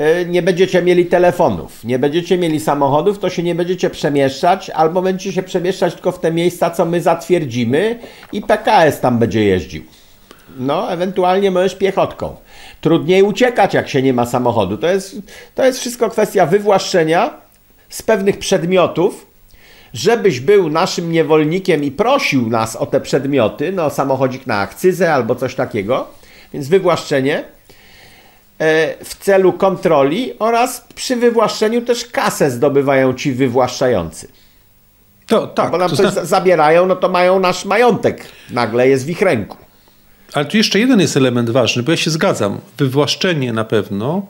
y, 0.00 0.26
nie 0.26 0.42
będziecie 0.42 0.82
mieli 0.82 1.06
telefonów, 1.06 1.84
nie 1.84 1.98
będziecie 1.98 2.38
mieli 2.38 2.60
samochodów, 2.60 3.18
to 3.18 3.30
się 3.30 3.42
nie 3.42 3.54
będziecie 3.54 3.90
przemieszczać, 3.90 4.70
albo 4.70 5.02
będziecie 5.02 5.32
się 5.32 5.42
przemieszczać 5.42 5.94
tylko 5.94 6.12
w 6.12 6.20
te 6.20 6.32
miejsca, 6.32 6.70
co 6.70 6.84
my 6.84 7.00
zatwierdzimy 7.00 7.98
i 8.32 8.42
PKS 8.42 9.00
tam 9.00 9.18
będzie 9.18 9.44
jeździł. 9.44 9.84
No, 10.58 10.92
ewentualnie 10.92 11.50
możesz 11.50 11.74
piechotką 11.74 12.43
trudniej 12.84 13.22
uciekać, 13.22 13.74
jak 13.74 13.88
się 13.88 14.02
nie 14.02 14.12
ma 14.12 14.26
samochodu. 14.26 14.78
To 14.78 14.86
jest, 14.86 15.16
to 15.54 15.64
jest 15.64 15.80
wszystko 15.80 16.10
kwestia 16.10 16.46
wywłaszczenia 16.46 17.30
z 17.88 18.02
pewnych 18.02 18.38
przedmiotów, 18.38 19.26
żebyś 19.94 20.40
był 20.40 20.70
naszym 20.70 21.12
niewolnikiem 21.12 21.84
i 21.84 21.90
prosił 21.90 22.50
nas 22.50 22.76
o 22.76 22.86
te 22.86 23.00
przedmioty, 23.00 23.72
no 23.72 23.90
samochodzik 23.90 24.46
na 24.46 24.58
akcyzę 24.58 25.14
albo 25.14 25.34
coś 25.34 25.54
takiego, 25.54 26.06
więc 26.52 26.68
wywłaszczenie 26.68 27.44
e, 28.58 29.04
w 29.04 29.14
celu 29.14 29.52
kontroli 29.52 30.32
oraz 30.38 30.86
przy 30.94 31.16
wywłaszczeniu 31.16 31.82
też 31.82 32.04
kasę 32.04 32.50
zdobywają 32.50 33.14
ci 33.14 33.32
wywłaszczający. 33.32 34.28
To, 35.26 35.46
tak, 35.46 35.64
no 35.64 35.70
bo 35.70 35.78
nam 35.78 35.90
to 35.90 35.96
coś 35.96 36.12
zna... 36.12 36.24
zabierają, 36.24 36.86
no 36.86 36.96
to 36.96 37.08
mają 37.08 37.40
nasz 37.40 37.64
majątek, 37.64 38.26
nagle 38.50 38.88
jest 38.88 39.06
w 39.06 39.10
ich 39.10 39.22
ręku. 39.22 39.63
Ale 40.34 40.44
tu 40.44 40.56
jeszcze 40.56 40.78
jeden 40.78 41.00
jest 41.00 41.16
element 41.16 41.50
ważny, 41.50 41.82
bo 41.82 41.90
ja 41.90 41.96
się 41.96 42.10
zgadzam. 42.10 42.60
Wywłaszczenie 42.78 43.52
na 43.52 43.64
pewno, 43.64 44.26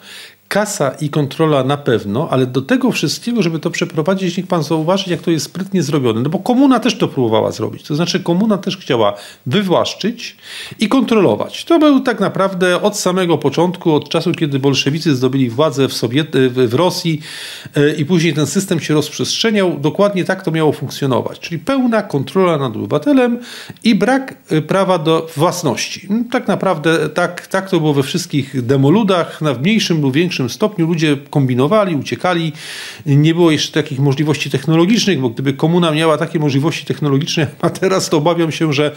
kasa 0.55 0.91
i 1.01 1.11
kontrola 1.11 1.65
na 1.65 1.77
pewno, 1.77 2.29
ale 2.31 2.47
do 2.47 2.63
tego 2.63 2.93
wszystkiego, 2.93 3.43
żeby 3.43 3.59
to 3.59 3.71
przeprowadzić, 3.71 4.37
niech 4.37 4.47
pan 4.47 4.63
zauważy, 4.63 5.11
jak 5.11 5.21
to 5.21 5.31
jest 5.31 5.45
sprytnie 5.45 5.83
zrobione. 5.83 6.21
No 6.21 6.31
bo 6.31 6.39
komuna 6.39 6.81
też 6.81 6.99
to 6.99 7.09
próbowała 7.09 7.53
zrobić. 7.53 7.83
To 7.83 7.95
znaczy, 7.95 8.21
komuna 8.21 8.59
też 8.59 8.77
chciała 8.77 9.15
wywłaszczyć 9.47 10.37
i 10.81 10.89
kontrolować. 10.89 11.65
To 11.65 11.79
był 11.79 12.01
tak 12.01 12.21
naprawdę 12.21 12.83
od 12.83 12.99
samego 12.99 13.39
początku, 13.39 13.95
od 13.95 14.09
czasu, 14.09 14.33
kiedy 14.33 14.59
bolszewicy 14.59 15.17
zdobyli 15.17 15.51
władzę 15.51 15.89
w, 15.89 15.93
Sowiet- 15.93 16.49
w 16.49 16.75
Rosji 16.75 17.21
e, 17.77 17.95
i 17.95 18.05
później 18.05 18.35
ten 18.35 18.47
system 18.47 18.81
się 18.81 18.95
rozprzestrzeniał. 18.95 19.79
Dokładnie 19.81 20.25
tak 20.25 20.43
to 20.45 20.51
miało 20.51 20.73
funkcjonować. 20.73 21.41
Czyli 21.41 21.59
pełna 21.59 22.03
kontrola 22.03 22.59
nad 22.59 22.77
obywatelem 22.77 23.39
i 23.85 23.95
brak 23.95 24.35
e, 24.51 24.63
prawa 24.63 24.99
do 24.99 25.27
własności. 25.37 26.07
No, 26.11 26.25
tak 26.31 26.49
naprawdę 26.49 27.09
tak, 27.09 27.47
tak 27.47 27.71
to 27.71 27.81
było 27.81 27.95
we 27.95 28.03
wszystkich 28.03 28.63
demoludach, 28.63 29.43
na 29.43 29.55
mniejszym 29.55 30.03
lub 30.03 30.15
większym 30.15 30.44
większym 30.45 30.57
stopniu 30.57 30.87
ludzie 30.87 31.17
kombinowali, 31.31 31.97
uciekali. 31.97 32.53
Nie 33.07 33.35
było 33.35 33.51
jeszcze 33.51 33.83
takich 33.83 33.99
możliwości 33.99 34.51
technologicznych, 34.51 35.21
bo 35.21 35.31
gdyby 35.31 35.53
komuna 35.53 35.91
miała 35.91 36.19
takie 36.19 36.39
możliwości 36.39 36.85
technologiczne, 36.85 37.47
a 37.61 37.71
teraz 37.71 38.11
to 38.11 38.17
obawiam 38.17 38.53
się, 38.53 38.73
że 38.73 38.93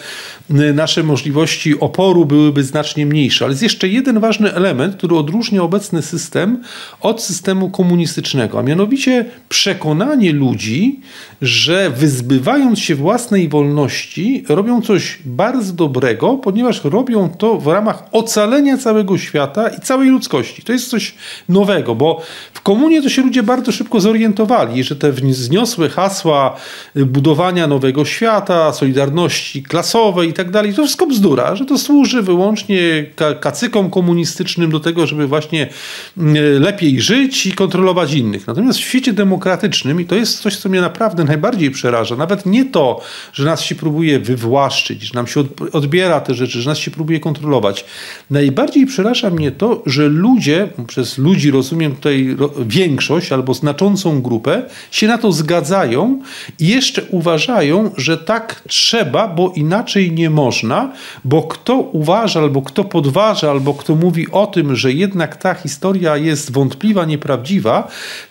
nasze 0.73 1.03
możliwości 1.03 1.79
oporu 1.79 2.25
byłyby 2.25 2.63
znacznie 2.63 3.05
mniejsze. 3.05 3.45
Ale 3.45 3.51
jest 3.51 3.63
jeszcze 3.63 3.87
jeden 3.87 4.19
ważny 4.19 4.53
element, 4.53 4.95
który 4.95 5.15
odróżnia 5.15 5.63
obecny 5.63 6.01
system 6.01 6.63
od 7.01 7.21
systemu 7.21 7.69
komunistycznego, 7.69 8.59
a 8.59 8.63
mianowicie 8.63 9.25
przekonanie 9.49 10.33
ludzi, 10.33 10.99
że 11.41 11.89
wyzbywając 11.89 12.79
się 12.79 12.95
własnej 12.95 13.49
wolności, 13.49 14.43
robią 14.49 14.81
coś 14.81 15.19
bardzo 15.25 15.73
dobrego, 15.73 16.37
ponieważ 16.37 16.83
robią 16.83 17.29
to 17.29 17.57
w 17.57 17.67
ramach 17.67 18.03
ocalenia 18.11 18.77
całego 18.77 19.17
świata 19.17 19.67
i 19.67 19.81
całej 19.81 20.09
ludzkości. 20.09 20.61
To 20.61 20.73
jest 20.73 20.89
coś 20.89 21.15
nowego, 21.49 21.95
bo 21.95 22.21
w 22.53 22.61
komunie 22.61 23.01
to 23.01 23.09
się 23.09 23.21
ludzie 23.21 23.43
bardzo 23.43 23.71
szybko 23.71 23.99
zorientowali, 23.99 24.83
że 24.83 24.95
te 24.95 25.11
wzniosłe 25.11 25.89
hasła 25.89 26.55
budowania 26.95 27.67
nowego 27.67 28.05
świata, 28.05 28.73
solidarności 28.73 29.63
klasowej 29.63 30.29
i 30.29 30.33
tak 30.33 30.51
dalej, 30.51 30.73
to 30.73 30.83
wszystko 30.83 31.07
bzdura, 31.07 31.55
że 31.55 31.65
to 31.65 31.77
służy 31.77 32.21
wyłącznie 32.21 33.05
kacykom 33.39 33.89
komunistycznym 33.89 34.71
do 34.71 34.79
tego, 34.79 35.07
żeby 35.07 35.27
właśnie 35.27 35.69
mm, 36.17 36.61
lepiej 36.61 37.01
żyć 37.01 37.45
i 37.45 37.51
kontrolować 37.51 38.13
innych. 38.13 38.47
Natomiast 38.47 38.79
w 38.79 38.81
świecie 38.81 39.13
demokratycznym, 39.13 40.01
i 40.01 40.05
to 40.05 40.15
jest 40.15 40.39
coś, 40.39 40.55
co 40.55 40.69
mnie 40.69 40.81
naprawdę 40.81 41.23
najbardziej 41.23 41.71
przeraża, 41.71 42.15
nawet 42.15 42.45
nie 42.45 42.65
to, 42.65 43.01
że 43.33 43.45
nas 43.45 43.61
się 43.61 43.75
próbuje 43.75 44.19
wywłaszczyć, 44.19 45.01
że 45.01 45.11
nam 45.13 45.27
się 45.27 45.43
odbiera 45.73 46.19
te 46.19 46.33
rzeczy, 46.33 46.61
że 46.61 46.69
nas 46.69 46.77
się 46.77 46.91
próbuje 46.91 47.19
kontrolować. 47.19 47.85
Najbardziej 48.31 48.85
przeraża 48.85 49.29
mnie 49.29 49.51
to, 49.51 49.83
że 49.85 50.07
ludzie 50.07 50.67
przez 50.87 51.16
ludzi, 51.17 51.51
rozumiem 51.51 51.95
tutaj 51.95 52.35
większość 52.65 53.31
albo 53.31 53.53
znaczącą 53.53 54.21
grupę, 54.21 54.63
się 54.91 55.07
na 55.07 55.17
to 55.17 55.31
zgadzają 55.31 56.21
i 56.59 56.67
jeszcze 56.67 57.03
uważają, 57.03 57.91
że 57.97 58.17
tak 58.17 58.61
trzeba, 58.67 59.27
bo 59.27 59.53
inaczej 59.55 60.11
nie 60.11 60.29
można, 60.29 60.93
bo 61.25 61.43
kto 61.43 61.75
uważa, 61.75 62.39
albo 62.39 62.61
kto 62.61 62.83
podważa, 62.83 63.51
albo 63.51 63.73
kto 63.73 63.95
mówi 63.95 64.31
o 64.31 64.47
tym, 64.47 64.75
że 64.75 64.93
jednak 64.93 65.35
ta 65.35 65.53
historia 65.53 66.17
jest 66.17 66.51
wątpliwa, 66.51 67.05
nieprawdziwa, 67.05 67.87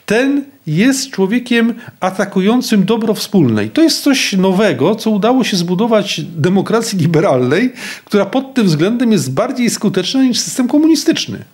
ten 0.06 0.44
jest 0.66 1.10
człowiekiem 1.10 1.74
atakującym 2.00 2.84
dobro 2.84 3.14
wspólne. 3.14 3.64
I 3.64 3.70
to 3.70 3.82
jest 3.82 4.02
coś 4.02 4.32
nowego, 4.32 4.94
co 4.94 5.10
udało 5.10 5.44
się 5.44 5.56
zbudować 5.56 6.20
demokracji 6.20 6.98
liberalnej, 6.98 7.72
która 8.04 8.26
pod 8.26 8.54
tym 8.54 8.66
względem 8.66 9.12
jest 9.12 9.32
bardziej 9.32 9.70
skuteczna 9.70 10.22
niż 10.22 10.38
system 10.38 10.68
komunistyczny. 10.68 11.44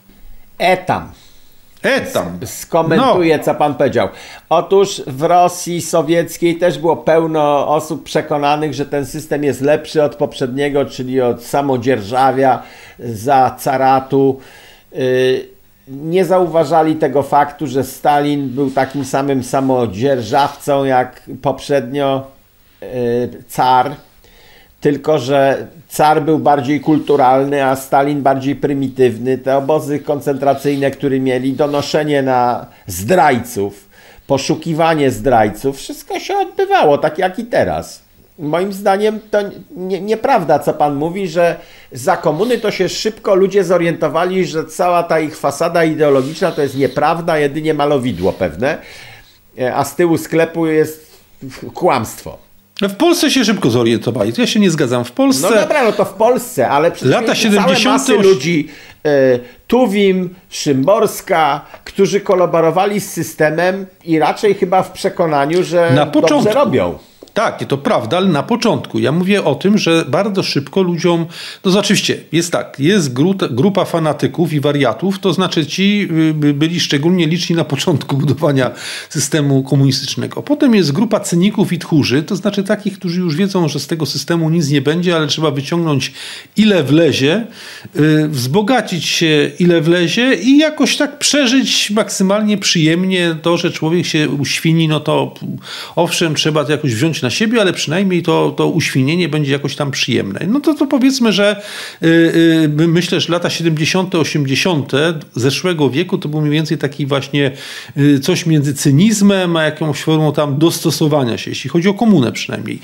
Etam. 1.82 2.38
Skomentuję, 2.44 3.38
no. 3.38 3.44
co 3.44 3.54
pan 3.54 3.74
powiedział. 3.74 4.08
Otóż 4.48 5.02
w 5.06 5.22
Rosji 5.22 5.82
sowieckiej 5.82 6.56
też 6.56 6.78
było 6.78 6.96
pełno 6.96 7.68
osób 7.68 8.02
przekonanych, 8.02 8.74
że 8.74 8.86
ten 8.86 9.06
system 9.06 9.44
jest 9.44 9.60
lepszy 9.60 10.02
od 10.02 10.16
poprzedniego, 10.16 10.84
czyli 10.84 11.20
od 11.20 11.42
samodzierżawia 11.42 12.62
za 12.98 13.56
caratu. 13.58 14.40
Y, 14.96 15.48
nie 15.88 16.24
zauważali 16.24 16.96
tego 16.96 17.22
faktu, 17.22 17.66
że 17.66 17.84
Stalin 17.84 18.48
był 18.48 18.70
takim 18.70 19.04
samym 19.04 19.44
samodzierżawcą 19.44 20.84
jak 20.84 21.22
poprzednio 21.42 22.26
y, 22.82 23.44
car 23.48 23.90
tylko 24.82 25.18
że 25.18 25.66
car 25.88 26.22
był 26.22 26.38
bardziej 26.38 26.80
kulturalny, 26.80 27.64
a 27.64 27.76
Stalin 27.76 28.22
bardziej 28.22 28.56
prymitywny. 28.56 29.38
Te 29.38 29.56
obozy 29.56 29.98
koncentracyjne, 29.98 30.90
które 30.90 31.20
mieli, 31.20 31.52
donoszenie 31.52 32.22
na 32.22 32.66
zdrajców, 32.86 33.88
poszukiwanie 34.26 35.10
zdrajców, 35.10 35.76
wszystko 35.76 36.20
się 36.20 36.36
odbywało 36.38 36.98
tak 36.98 37.18
jak 37.18 37.38
i 37.38 37.44
teraz. 37.44 38.02
Moim 38.38 38.72
zdaniem 38.72 39.20
to 39.30 39.38
nie, 39.76 40.00
nieprawda, 40.00 40.58
co 40.58 40.74
pan 40.74 40.94
mówi, 40.94 41.28
że 41.28 41.56
za 41.92 42.16
komuny 42.16 42.58
to 42.58 42.70
się 42.70 42.88
szybko 42.88 43.34
ludzie 43.34 43.64
zorientowali, 43.64 44.46
że 44.46 44.64
cała 44.64 45.02
ta 45.02 45.20
ich 45.20 45.36
fasada 45.36 45.84
ideologiczna 45.84 46.52
to 46.52 46.62
jest 46.62 46.76
nieprawda, 46.76 47.38
jedynie 47.38 47.74
malowidło 47.74 48.32
pewne, 48.32 48.78
a 49.74 49.84
z 49.84 49.96
tyłu 49.96 50.18
sklepu 50.18 50.66
jest 50.66 51.18
kłamstwo. 51.74 52.51
No 52.82 52.88
w 52.88 52.94
Polsce 52.96 53.30
się 53.30 53.44
szybko 53.44 53.70
zorientowali. 53.70 54.32
To 54.32 54.40
ja 54.40 54.46
się 54.46 54.60
nie 54.60 54.70
zgadzam. 54.70 55.04
W 55.04 55.12
Polsce. 55.12 55.50
No 55.50 55.56
dobra, 55.60 55.84
no 55.84 55.92
to 55.92 56.04
w 56.04 56.12
Polsce, 56.14 56.68
ale 56.68 56.90
przecież 56.90 57.10
lata 57.14 57.34
70. 57.34 57.84
masy 57.94 58.14
ludzi, 58.18 58.68
e, 59.04 59.10
Tuwim, 59.66 60.34
Szymborska, 60.50 61.60
którzy 61.84 62.20
kolaborowali 62.20 63.00
z 63.00 63.12
systemem 63.12 63.86
i 64.04 64.18
raczej 64.18 64.54
chyba 64.54 64.82
w 64.82 64.92
przekonaniu, 64.92 65.62
że 65.62 65.92
Na 65.94 66.06
początku. 66.06 66.44
dobrze 66.44 66.52
robią. 66.60 66.98
Tak, 67.34 67.64
to 67.68 67.78
prawda, 67.78 68.16
ale 68.16 68.28
na 68.28 68.42
początku. 68.42 68.98
Ja 68.98 69.12
mówię 69.12 69.44
o 69.44 69.54
tym, 69.54 69.78
że 69.78 70.04
bardzo 70.08 70.42
szybko 70.42 70.82
ludziom. 70.82 71.26
No 71.64 71.78
oczywiście 71.78 72.18
jest 72.32 72.52
tak, 72.52 72.76
jest 72.78 73.12
grupa, 73.12 73.48
grupa 73.48 73.84
fanatyków 73.84 74.52
i 74.52 74.60
wariatów, 74.60 75.18
to 75.18 75.32
znaczy 75.32 75.66
ci 75.66 76.08
y, 76.42 76.54
byli 76.54 76.80
szczególnie 76.80 77.26
liczni 77.26 77.56
na 77.56 77.64
początku 77.64 78.16
budowania 78.16 78.70
systemu 79.08 79.62
komunistycznego. 79.62 80.42
Potem 80.42 80.74
jest 80.74 80.92
grupa 80.92 81.20
cyników 81.20 81.72
i 81.72 81.78
tchórzy, 81.78 82.22
to 82.22 82.36
znaczy 82.36 82.62
takich, 82.62 82.98
którzy 82.98 83.20
już 83.20 83.36
wiedzą, 83.36 83.68
że 83.68 83.80
z 83.80 83.86
tego 83.86 84.06
systemu 84.06 84.50
nic 84.50 84.68
nie 84.68 84.82
będzie, 84.82 85.16
ale 85.16 85.26
trzeba 85.26 85.50
wyciągnąć 85.50 86.12
ile 86.56 86.82
wlezie, 86.82 87.46
y, 87.96 88.28
wzbogacić 88.28 89.04
się 89.04 89.50
ile 89.58 89.80
wlezie 89.80 90.34
i 90.34 90.58
jakoś 90.58 90.96
tak 90.96 91.18
przeżyć 91.18 91.90
maksymalnie 91.90 92.58
przyjemnie 92.58 93.36
to, 93.42 93.56
że 93.56 93.70
człowiek 93.70 94.06
się 94.06 94.28
uświni, 94.28 94.88
no 94.88 95.00
to 95.00 95.34
owszem, 95.96 96.34
trzeba 96.34 96.64
to 96.64 96.72
jakoś 96.72 96.94
wziąć 96.94 97.21
na 97.22 97.30
siebie, 97.30 97.60
ale 97.60 97.72
przynajmniej 97.72 98.22
to, 98.22 98.54
to 98.56 98.68
uświnienie 98.68 99.28
będzie 99.28 99.52
jakoś 99.52 99.76
tam 99.76 99.90
przyjemne. 99.90 100.46
No 100.48 100.60
to, 100.60 100.74
to 100.74 100.86
powiedzmy, 100.86 101.32
że 101.32 101.62
yy, 102.00 102.88
myślę, 102.88 103.20
że 103.20 103.32
lata 103.32 103.50
70., 103.50 104.14
80. 104.14 104.92
zeszłego 105.34 105.90
wieku 105.90 106.18
to 106.18 106.28
był 106.28 106.40
mniej 106.40 106.52
więcej 106.52 106.78
taki 106.78 107.06
właśnie 107.06 107.50
yy, 107.96 108.20
coś 108.20 108.46
między 108.46 108.74
cynizmem 108.74 109.56
a 109.56 109.62
jakąś 109.62 110.02
formą 110.02 110.32
tam 110.32 110.58
dostosowania 110.58 111.38
się, 111.38 111.50
jeśli 111.50 111.70
chodzi 111.70 111.88
o 111.88 111.94
komunę 111.94 112.32
przynajmniej. 112.32 112.78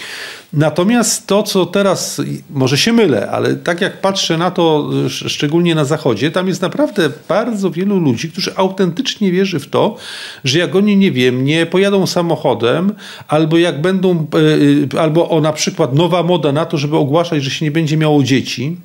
Natomiast 0.52 1.26
to, 1.26 1.42
co 1.42 1.66
teraz, 1.66 2.20
może 2.50 2.78
się 2.78 2.92
mylę, 2.92 3.30
ale 3.30 3.56
tak 3.56 3.80
jak 3.80 4.00
patrzę 4.00 4.38
na 4.38 4.50
to, 4.50 4.90
szczególnie 5.08 5.74
na 5.74 5.84
Zachodzie, 5.84 6.30
tam 6.30 6.48
jest 6.48 6.62
naprawdę 6.62 7.10
bardzo 7.28 7.70
wielu 7.70 7.98
ludzi, 7.98 8.30
którzy 8.30 8.56
autentycznie 8.56 9.32
wierzy 9.32 9.60
w 9.60 9.66
to, 9.66 9.96
że 10.44 10.58
jak 10.58 10.74
oni, 10.74 10.96
nie 10.96 11.12
wiem, 11.12 11.44
nie 11.44 11.66
pojadą 11.66 12.06
samochodem, 12.06 12.92
albo 13.28 13.58
jak 13.58 13.80
będą 13.80 14.08
Y, 14.34 14.88
y, 14.94 15.00
albo 15.00 15.28
o 15.28 15.40
na 15.40 15.52
przykład 15.52 15.94
nowa 15.94 16.22
moda 16.22 16.52
na 16.52 16.64
to, 16.64 16.78
żeby 16.78 16.96
ogłaszać, 16.96 17.44
że 17.44 17.50
się 17.50 17.64
nie 17.64 17.70
będzie 17.70 17.96
miało 17.96 18.22
dzieci, 18.22 18.76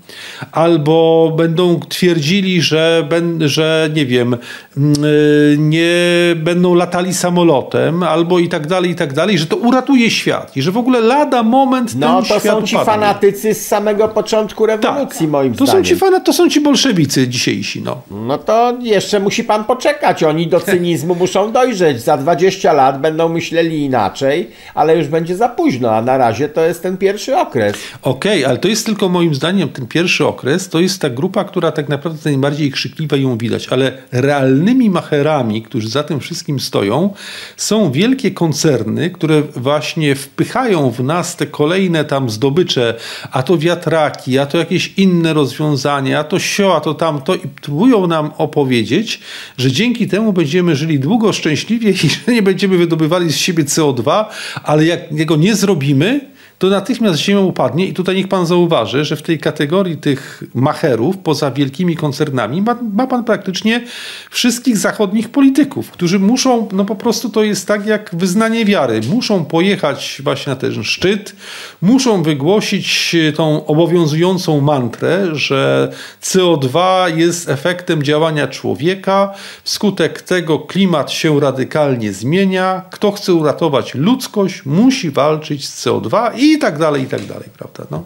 albo 0.52 1.32
będą 1.38 1.80
twierdzili, 1.80 2.62
że, 2.62 3.10
że 3.40 3.90
nie 3.96 4.06
wiem, 4.06 4.38
mm, 4.78 5.04
y, 5.04 5.56
nie 5.60 5.96
będą 6.36 6.76
latali 6.76 7.14
samolotem, 7.14 8.04
albo 8.04 8.40
i 8.40 8.50
tak 8.50 8.68
dalej, 8.68 8.92
i 8.92 8.96
tak 8.96 9.14
dalej, 9.14 9.38
że 9.38 9.46
to 9.46 9.56
uratuje 9.56 10.12
świat 10.12 10.58
i 10.58 10.62
że 10.62 10.72
w 10.72 10.78
ogóle 10.78 11.02
lada 11.02 11.44
moment 11.54 11.96
no, 11.96 12.22
ten 12.22 12.30
to 12.30 12.40
są 12.40 12.62
ci 12.62 12.76
fanatycy 12.76 13.54
z 13.54 13.68
samego 13.68 14.08
początku 14.08 14.66
rewolucji, 14.66 15.20
tak. 15.20 15.30
moim 15.30 15.56
to 15.56 15.66
zdaniem. 15.66 15.86
Są 15.86 15.90
ci 15.90 15.96
fan, 15.96 16.24
to 16.24 16.34
są 16.34 16.50
ci 16.50 16.62
bolszewicy 16.62 17.28
dzisiejsi. 17.28 17.82
No. 17.82 18.02
no 18.12 18.38
to 18.38 18.78
jeszcze 18.82 19.20
musi 19.20 19.44
pan 19.44 19.64
poczekać. 19.64 20.24
Oni 20.24 20.48
do 20.48 20.60
cynizmu 20.72 21.16
muszą 21.16 21.52
dojrzeć. 21.52 22.02
Za 22.02 22.18
20 22.18 22.74
lat 22.74 23.02
będą 23.02 23.30
myśleli 23.30 23.86
inaczej, 23.86 24.50
ale 24.74 24.98
już 24.98 25.08
będzie 25.08 25.36
za 25.36 25.50
późno, 25.50 25.92
a 25.92 26.02
na 26.02 26.18
razie 26.18 26.50
to 26.50 26.62
jest 26.62 26.84
ten 26.84 26.98
pierwszy 26.98 27.38
okres. 27.38 27.76
Okej, 28.02 28.40
okay, 28.40 28.50
ale 28.50 28.58
to 28.58 28.68
jest 28.68 28.86
tylko 28.86 29.10
moim 29.10 29.36
zdaniem 29.36 29.70
ten 29.70 29.88
pierwszy 29.88 30.28
okres, 30.28 30.70
to 30.70 30.80
jest 30.80 31.02
ta 31.02 31.10
grupa, 31.10 31.44
która 31.44 31.72
tak 31.72 31.90
naprawdę 31.90 32.20
najbardziej 32.26 32.72
krzykliwa 32.72 33.18
ją 33.18 33.38
widać, 33.38 33.68
ale 33.70 33.92
realnymi 34.12 34.90
macherami, 34.90 35.62
którzy 35.62 35.90
za 35.90 36.04
tym 36.04 36.20
wszystkim 36.20 36.60
stoją, 36.60 37.14
są 37.58 37.92
wielkie 37.92 38.32
koncerny, 38.32 39.10
które 39.10 39.42
właśnie 39.42 40.16
wpychają 40.16 40.92
w 40.92 41.04
nas 41.04 41.36
te 41.36 41.43
kolejne 41.46 42.06
tam 42.06 42.30
zdobycze, 42.30 42.96
a 43.32 43.44
to 43.44 43.58
wiatraki, 43.58 44.40
a 44.40 44.46
to 44.46 44.58
jakieś 44.58 44.94
inne 44.98 45.34
rozwiązania, 45.34 46.20
a 46.20 46.24
to 46.24 46.40
sio, 46.40 46.76
a 46.76 46.82
to 46.82 46.94
tamto 46.94 47.36
i 47.36 47.48
próbują 47.62 48.08
nam 48.08 48.32
opowiedzieć, 48.38 49.20
że 49.58 49.72
dzięki 49.72 50.08
temu 50.08 50.34
będziemy 50.34 50.76
żyli 50.76 51.00
długo, 51.00 51.34
szczęśliwie 51.34 51.92
i 51.92 52.10
że 52.28 52.34
nie 52.34 52.42
będziemy 52.42 52.78
wydobywali 52.78 53.32
z 53.32 53.38
siebie 53.38 53.64
CO2, 53.64 54.26
ale 54.64 54.86
jak 54.86 55.12
jego 55.12 55.36
nie 55.36 55.56
zrobimy, 55.56 56.33
to 56.60 56.70
natychmiast 56.70 57.20
ziemia 57.20 57.40
upadnie 57.40 57.88
i 57.88 57.94
tutaj 57.94 58.16
niech 58.16 58.28
pan 58.28 58.46
zauważy, 58.46 59.06
że 59.06 59.16
w 59.16 59.22
tej 59.22 59.40
kategorii 59.40 59.98
tych 59.98 60.44
macherów, 60.56 61.18
poza 61.18 61.52
wielkimi 61.52 61.96
koncernami, 61.96 62.62
ma, 62.62 62.78
ma, 62.94 63.08
pan 63.08 63.24
praktycznie 63.24 63.82
wszystkich 64.30 64.78
zachodnich 64.78 65.30
polityków, 65.30 65.92
którzy 65.92 66.20
muszą, 66.20 66.68
no 66.72 66.86
po 66.86 66.96
prostu 66.96 67.30
to 67.30 67.44
jest 67.44 67.68
tak 67.68 67.86
jak 67.86 68.10
wyznanie 68.14 68.66
wiary, 68.66 69.02
muszą 69.10 69.46
pojechać 69.46 70.22
właśnie 70.24 70.50
na 70.50 70.56
ten 70.56 70.84
szczyt, 70.84 71.36
muszą 71.82 72.24
wygłosić 72.24 73.16
tą 73.36 73.66
obowiązującą 73.66 74.62
mantrę, 74.62 75.36
że 75.36 75.92
CO2 76.22 77.06
jest 77.18 77.50
efektem 77.50 78.04
działania 78.04 78.48
człowieka, 78.48 79.34
wskutek 79.64 80.22
tego 80.22 80.60
klimat 80.60 81.12
się 81.12 81.40
radykalnie 81.40 82.14
zmienia, 82.14 82.82
kto 82.92 83.12
chce 83.12 83.34
uratować 83.34 83.96
ludzkość, 83.96 84.66
musi 84.66 85.12
walczyć 85.12 85.70
z 85.70 85.86
CO2 85.86 86.32
i 86.38 86.53
i 86.54 86.60
tak 86.60 86.78
dalej, 86.78 87.04
i 87.04 87.08
tak 87.08 87.26
dalej, 87.26 87.50
prawda? 87.58 87.84
No. 87.92 88.04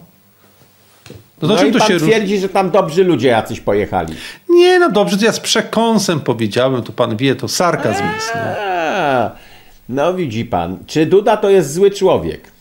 No, 1.41 1.47
no 1.47 1.63
i 1.63 1.71
pan 1.71 1.87
się 1.87 1.97
twierdzi, 1.99 2.39
że 2.39 2.49
tam 2.49 2.71
dobrzy 2.71 3.03
ludzie 3.03 3.27
jacyś 3.27 3.59
pojechali. 3.59 4.15
Nie, 4.49 4.79
no 4.79 4.91
dobrze, 4.91 5.17
to 5.17 5.25
ja 5.25 5.31
z 5.31 5.39
przekąsem 5.39 6.19
powiedziałem, 6.19 6.83
to 6.83 6.91
pan 6.91 7.17
wie, 7.17 7.35
to 7.35 7.47
sarkazm 7.47 8.03
jest. 8.15 8.31
No. 8.35 9.31
no 9.89 10.13
widzi 10.13 10.45
pan, 10.45 10.77
czy 10.87 11.05
Duda 11.05 11.37
to 11.37 11.49
jest 11.49 11.73
zły 11.73 11.91
człowiek? 11.91 12.51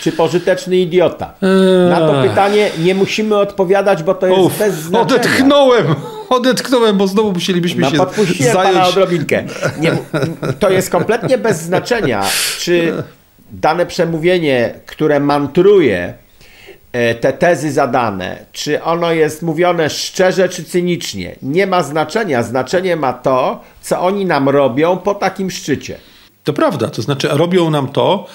Czy 0.00 0.12
pożyteczny 0.12 0.76
idiota? 0.76 1.34
Eee. 1.42 1.90
Na 1.90 2.00
to 2.00 2.22
pytanie 2.22 2.70
nie 2.78 2.94
musimy 2.94 3.36
odpowiadać, 3.36 4.02
bo 4.02 4.14
to 4.14 4.26
jest 4.26 4.40
Uf, 4.40 4.58
bez 4.58 4.74
znaczenia. 4.74 5.02
Odetchnąłem! 5.02 5.94
Odetchnąłem, 6.28 6.96
bo 6.96 7.06
znowu 7.06 7.32
musielibyśmy 7.32 7.80
no, 7.80 7.90
się 7.90 8.44
zająć... 8.44 8.54
pana 8.54 8.86
odrobinkę. 8.86 9.44
Nie, 9.80 9.92
to 10.58 10.70
jest 10.70 10.90
kompletnie 10.90 11.38
bez 11.38 11.62
znaczenia, 11.62 12.22
czy 12.58 13.02
dane 13.60 13.86
przemówienie, 13.86 14.74
które 14.86 15.20
mantruje 15.20 16.14
e, 16.92 17.14
te 17.14 17.32
tezy 17.32 17.72
zadane, 17.72 18.46
czy 18.52 18.82
ono 18.82 19.12
jest 19.12 19.42
mówione 19.42 19.90
szczerze 19.90 20.48
czy 20.48 20.64
cynicznie, 20.64 21.36
nie 21.42 21.66
ma 21.66 21.82
znaczenia. 21.82 22.42
Znaczenie 22.42 22.96
ma 22.96 23.12
to, 23.12 23.60
co 23.80 24.00
oni 24.00 24.26
nam 24.26 24.48
robią 24.48 24.96
po 24.96 25.14
takim 25.14 25.50
szczycie. 25.50 25.98
To 26.44 26.52
prawda, 26.52 26.90
to 26.90 27.02
znaczy 27.02 27.28
robią 27.30 27.70
nam 27.70 27.88
to, 27.88 28.26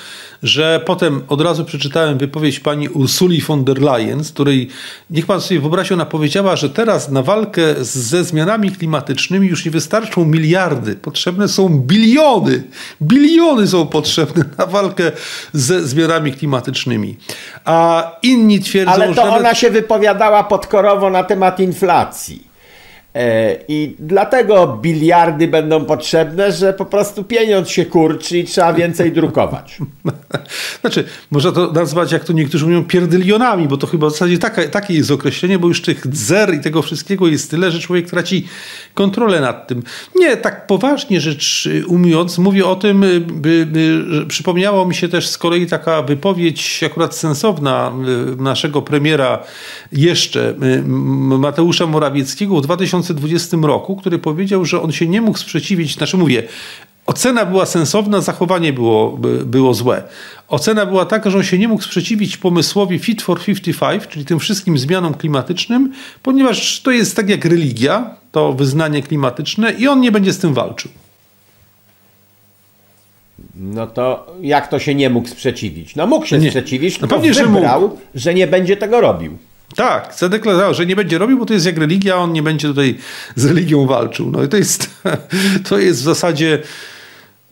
że 0.44 0.82
potem 0.86 1.22
od 1.28 1.42
razu 1.42 1.66
przeczytałem 1.66 2.18
wypowiedź 2.18 2.60
pani 2.60 2.90
Ursuli 2.90 3.42
von 3.42 3.64
der 3.64 3.82
Leyen, 3.82 4.24
z 4.24 4.32
której 4.32 4.68
niech 5.10 5.26
pan 5.26 5.42
sobie 5.42 5.60
wyobrazi, 5.60 5.94
ona 5.94 6.06
powiedziała, 6.06 6.56
że 6.56 6.70
teraz 6.70 7.10
na 7.10 7.24
walkę 7.24 7.62
ze 7.82 8.24
zmianami 8.24 8.72
klimatycznymi 8.72 9.48
już 9.48 9.66
nie 9.66 9.72
wystarczą 9.72 10.26
miliardy, 10.26 10.96
potrzebne 10.96 11.48
są 11.48 11.80
biliony. 11.80 12.64
Biliony 13.02 13.68
są 13.68 13.88
potrzebne 13.88 14.46
na 14.58 14.66
walkę 14.66 15.12
ze 15.54 15.88
zmianami 15.88 16.34
klimatycznymi. 16.34 17.18
A 17.66 18.12
inni 18.24 18.60
twierdzą, 18.60 18.96
że... 18.96 19.04
Ale 19.04 19.16
to 19.16 19.26
że... 19.26 19.32
ona 19.32 19.56
się 19.56 19.70
wypowiadała 19.70 20.44
podkorowo 20.44 21.10
na 21.10 21.24
temat 21.24 21.60
inflacji. 21.60 22.49
E, 23.16 23.56
I 23.68 23.96
dlatego 24.00 24.80
biliardy 24.82 25.48
będą 25.48 25.86
potrzebne, 25.86 26.52
że 26.52 26.74
po 26.74 26.86
prostu 26.86 27.24
pieniądz 27.24 27.70
się 27.70 27.86
kurczy 27.86 28.38
i 28.38 28.44
trzeba 28.44 28.74
więcej 28.74 29.12
drukować. 29.12 29.78
Znaczy, 30.82 31.04
można 31.32 31.52
to 31.52 31.72
nazwać, 31.72 32.12
jak 32.12 32.24
to 32.24 32.34
niektórzy 32.34 32.66
mówią, 32.66 32.84
pierdylionami, 32.84 33.68
bo 33.68 33.78
to 33.78 33.88
chyba 33.88 34.08
w 34.08 34.12
zasadzie 34.12 34.38
taka, 34.38 34.68
takie 34.68 34.94
jest 34.94 35.12
określenie, 35.12 35.60
bo 35.60 35.68
już 35.68 35.82
tych 35.82 36.16
zer 36.16 36.54
i 36.54 36.60
tego 36.60 36.82
wszystkiego 36.82 37.28
jest 37.28 37.52
tyle, 37.52 37.72
że 37.72 37.80
człowiek 37.80 38.10
traci 38.10 38.48
kontrolę 38.94 39.42
nad 39.42 39.68
tym. 39.68 39.84
Nie, 40.16 40.38
tak 40.38 40.68
poważnie 40.68 41.22
rzecz 41.22 41.70
ujmując, 41.88 42.38
mówię 42.38 42.66
o 42.66 42.76
tym, 42.76 43.06
by, 43.28 43.66
by, 43.66 43.98
przypomniało 44.28 44.86
mi 44.86 44.96
się 44.96 45.08
też 45.08 45.28
z 45.28 45.38
kolei 45.38 45.68
taka 45.68 46.02
wypowiedź 46.02 46.84
akurat 46.86 47.16
sensowna 47.16 47.92
y, 48.34 48.42
naszego 48.42 48.82
premiera 48.82 49.44
jeszcze, 49.92 50.50
y, 50.50 50.84
Mateusza 51.40 51.88
Morawieckiego 51.88 52.56
w 52.56 52.62
2000 52.62 52.99
2020 53.02 53.58
roku, 53.62 53.96
który 53.96 54.20
powiedział, 54.20 54.66
że 54.66 54.82
on 54.82 54.92
się 54.92 55.08
nie 55.08 55.22
mógł 55.22 55.38
sprzeciwić, 55.38 55.96
znaczy 55.96 56.18
mówię, 56.18 56.44
Ocena 57.10 57.46
była 57.46 57.66
sensowna, 57.66 58.22
zachowanie 58.22 58.74
było, 58.74 59.18
było 59.46 59.74
złe. 59.74 60.04
Ocena 60.48 60.86
była 60.86 61.06
taka, 61.06 61.30
że 61.30 61.38
on 61.38 61.44
się 61.44 61.58
nie 61.58 61.68
mógł 61.68 61.84
sprzeciwić 61.84 62.38
pomysłowi 62.38 63.00
Fit 63.00 63.22
for 63.22 63.42
55, 63.42 64.08
czyli 64.08 64.26
tym 64.26 64.40
wszystkim 64.40 64.78
zmianom 64.78 65.14
klimatycznym, 65.14 65.94
ponieważ 66.24 66.82
to 66.82 66.92
jest 66.92 67.16
tak 67.16 67.30
jak 67.30 67.46
religia, 67.46 68.16
to 68.32 68.54
wyznanie 68.54 69.04
klimatyczne 69.04 69.72
i 69.72 69.88
on 69.88 70.02
nie 70.02 70.12
będzie 70.12 70.34
z 70.34 70.40
tym 70.40 70.54
walczył. 70.54 70.92
No 73.56 73.88
to 73.88 74.36
jak 74.42 74.68
to 74.68 74.80
się 74.80 74.96
nie 74.96 75.10
mógł 75.10 75.28
sprzeciwić? 75.28 75.96
No 75.96 76.08
mógł 76.08 76.26
się 76.26 76.38
nie. 76.38 76.50
sprzeciwić, 76.50 77.02
no 77.02 77.08
pewnie, 77.08 77.34
że 77.34 77.46
mógł. 77.46 77.98
że 78.16 78.34
nie 78.34 78.48
będzie 78.48 78.78
tego 78.78 79.02
robił. 79.02 79.38
Tak, 79.76 80.14
zadeklarował, 80.18 80.74
że 80.74 80.86
nie 80.86 80.96
będzie 80.96 81.18
robił, 81.18 81.40
bo 81.40 81.46
to 81.46 81.54
jest 81.54 81.66
jak 81.66 81.78
religia, 81.78 82.18
on 82.18 82.34
nie 82.34 82.44
będzie 82.44 82.68
tutaj 82.68 82.98
z 83.36 83.46
religią 83.46 83.86
walczył. 83.86 84.32
No 84.32 84.44
i 84.44 84.48
to 84.48 84.58
jest, 84.58 84.90
to 85.70 85.78
jest 85.78 86.00
w 86.00 86.04
zasadzie 86.04 86.60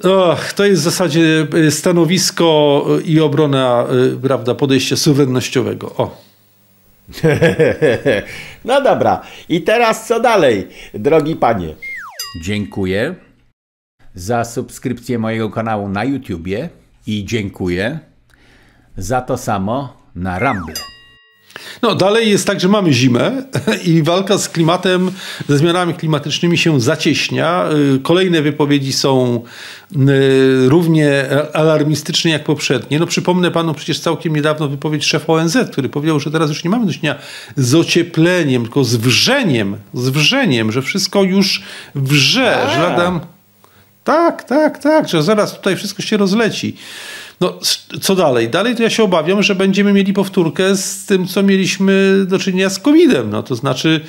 Och, 0.03 0.53
to 0.53 0.65
jest 0.65 0.81
w 0.81 0.83
zasadzie 0.83 1.47
y, 1.55 1.71
stanowisko 1.71 2.85
i 3.05 3.19
obrona, 3.19 3.85
y, 4.13 4.17
prawda, 4.17 4.55
podejścia 4.55 4.95
suwerennościowego. 4.95 5.95
O. 5.95 6.21
no 8.65 8.81
dobra. 8.81 9.21
I 9.49 9.61
teraz 9.61 10.07
co 10.07 10.19
dalej, 10.19 10.67
drogi 10.93 11.35
panie? 11.35 11.75
Dziękuję 12.41 13.15
za 14.15 14.45
subskrypcję 14.45 15.19
mojego 15.19 15.49
kanału 15.49 15.89
na 15.89 16.03
YouTubie 16.03 16.69
i 17.07 17.25
dziękuję 17.25 17.99
za 18.97 19.21
to 19.21 19.37
samo 19.37 19.97
na 20.15 20.39
Rumble. 20.39 20.96
No, 21.81 21.95
dalej 21.95 22.29
jest 22.29 22.47
tak, 22.47 22.59
że 22.59 22.67
mamy 22.67 22.93
zimę 22.93 23.43
i 23.85 24.03
walka 24.03 24.37
z 24.37 24.49
klimatem, 24.49 25.11
ze 25.49 25.57
zmianami 25.57 25.93
klimatycznymi 25.93 26.57
się 26.57 26.81
zacieśnia. 26.81 27.69
Y, 27.95 27.99
kolejne 27.99 28.41
wypowiedzi 28.41 28.93
są 28.93 29.41
y, 29.95 30.69
równie 30.69 31.25
alarmistyczne 31.53 32.31
jak 32.31 32.43
poprzednie. 32.43 32.99
No, 32.99 33.07
przypomnę 33.07 33.51
panu 33.51 33.73
przecież 33.73 33.99
całkiem 33.99 34.35
niedawno 34.35 34.67
wypowiedź 34.67 35.05
szefa 35.05 35.33
ONZ, 35.33 35.57
który 35.71 35.89
powiedział, 35.89 36.19
że 36.19 36.31
teraz 36.31 36.49
już 36.49 36.63
nie 36.63 36.69
mamy 36.69 36.85
do 36.85 36.93
czynienia 36.93 37.15
z 37.55 37.75
ociepleniem, 37.75 38.63
tylko 38.63 38.83
z 38.83 38.95
wrzeniem, 38.95 39.77
z 39.93 40.09
wrzeniem, 40.09 40.71
że 40.71 40.81
wszystko 40.81 41.23
już 41.23 41.63
wrze, 41.95 42.67
że 42.73 42.81
lada... 42.81 43.19
Tak, 44.03 44.43
tak, 44.43 44.77
tak, 44.77 45.09
że 45.09 45.23
zaraz 45.23 45.55
tutaj 45.55 45.75
wszystko 45.75 46.01
się 46.01 46.17
rozleci. 46.17 46.77
No, 47.41 47.53
co 48.01 48.15
dalej? 48.15 48.49
Dalej 48.49 48.75
to 48.75 48.83
ja 48.83 48.89
się 48.89 49.03
obawiam, 49.03 49.43
że 49.43 49.55
będziemy 49.55 49.93
mieli 49.93 50.13
powtórkę 50.13 50.75
z 50.75 51.05
tym, 51.05 51.27
co 51.27 51.43
mieliśmy 51.43 52.25
do 52.27 52.39
czynienia 52.39 52.69
z 52.69 52.79
COVID-em. 52.79 53.29
No, 53.29 53.43
to 53.43 53.55
znaczy, 53.55 54.01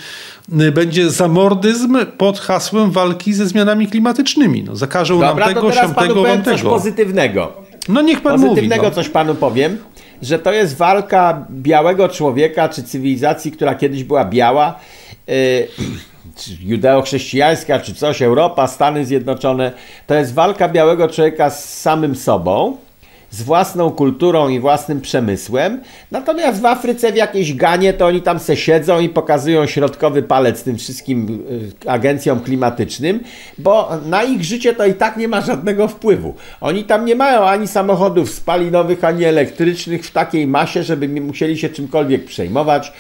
y, 0.61 0.73
będzie 0.73 1.11
zamordyzm 1.11 1.99
pod 2.19 2.39
hasłem 2.39 2.91
walki 2.91 3.33
ze 3.33 3.47
zmianami 3.47 3.87
klimatycznymi. 3.87 4.63
No, 4.63 4.77
zakażą 4.77 5.21
Dobra, 5.21 5.47
nam 5.47 5.55
tego, 5.55 5.73
siamtego, 5.73 6.23
wam 6.23 6.45
coś 6.45 6.63
pozytywnego. 6.63 7.53
No 7.89 8.03
niech 8.03 8.21
pan 8.21 8.33
Pozytywnego 8.33 8.83
mówi, 8.83 8.97
no. 8.97 9.03
coś 9.03 9.09
panu 9.09 9.35
powiem, 9.35 9.79
że 10.23 10.39
to 10.39 10.53
jest 10.53 10.77
walka 10.77 11.47
białego 11.51 12.09
człowieka 12.09 12.69
czy 12.69 12.83
cywilizacji, 12.83 13.53
która 13.53 13.75
kiedyś 13.75 14.05
była 14.05 14.25
biała. 14.25 14.75
Yy, 15.27 15.69
judeo-chrześcijańska, 16.71 17.81
czy 17.81 17.95
coś, 17.95 18.23
Europa, 18.23 18.67
Stany 18.67 19.05
Zjednoczone, 19.05 19.73
to 20.07 20.15
jest 20.15 20.35
walka 20.35 20.69
białego 20.69 21.09
człowieka 21.09 21.51
z 21.51 21.81
samym 21.81 22.17
sobą 22.17 22.77
z 23.31 23.43
własną 23.43 23.91
kulturą 23.91 24.49
i 24.49 24.61
własnym 24.61 25.01
przemysłem. 25.01 25.81
Natomiast 26.11 26.61
w 26.61 26.67
Afryce 26.67 27.13
w 27.13 27.17
jakiejś 27.17 27.55
ganie 27.55 27.93
to 27.93 28.07
oni 28.07 28.23
tam 28.23 28.39
se 28.39 28.57
siedzą 28.57 29.01
i 29.01 29.09
pokazują 29.09 29.67
środkowy 29.67 30.23
palec 30.23 30.63
tym 30.63 30.79
wszystkim 30.79 31.45
y, 31.85 31.91
agencjom 31.91 32.41
klimatycznym, 32.41 33.21
bo 33.59 33.91
na 34.07 34.23
ich 34.23 34.45
życie 34.45 34.75
to 34.75 34.87
i 34.87 34.95
tak 34.95 35.17
nie 35.17 35.29
ma 35.29 35.41
żadnego 35.41 35.89
wpływu. 35.89 36.35
Oni 36.61 36.85
tam 36.85 37.05
nie 37.05 37.15
mają 37.15 37.45
ani 37.45 37.69
samochodów 37.69 38.31
spalinowych, 38.31 39.05
ani 39.05 39.25
elektrycznych 39.25 40.07
w 40.07 40.11
takiej 40.11 40.47
masie, 40.47 40.83
żeby 40.83 41.09
musieli 41.09 41.59
się 41.59 41.69
czymkolwiek 41.69 42.25
przejmować. 42.25 42.93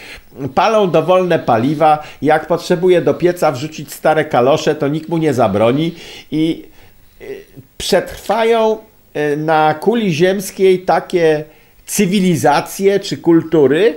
Palą 0.55 0.91
dowolne 0.91 1.39
paliwa. 1.39 2.03
Jak 2.23 2.47
potrzebuje 2.47 3.03
do 3.03 3.15
pieca 3.15 3.53
wrzucić 3.53 3.93
stare 3.93 4.25
kalosze, 4.25 4.75
to 4.75 4.89
nikt 4.89 5.09
mu 5.09 5.19
nie 5.19 5.35
zabroni 5.35 5.95
i 6.31 6.65
y, 7.23 7.45
przetrwają 7.79 8.79
na 9.37 9.75
kuli 9.75 10.15
ziemskiej 10.15 10.79
takie 10.79 11.45
cywilizacje 11.87 13.01
czy 13.01 13.17
kultury, 13.17 13.95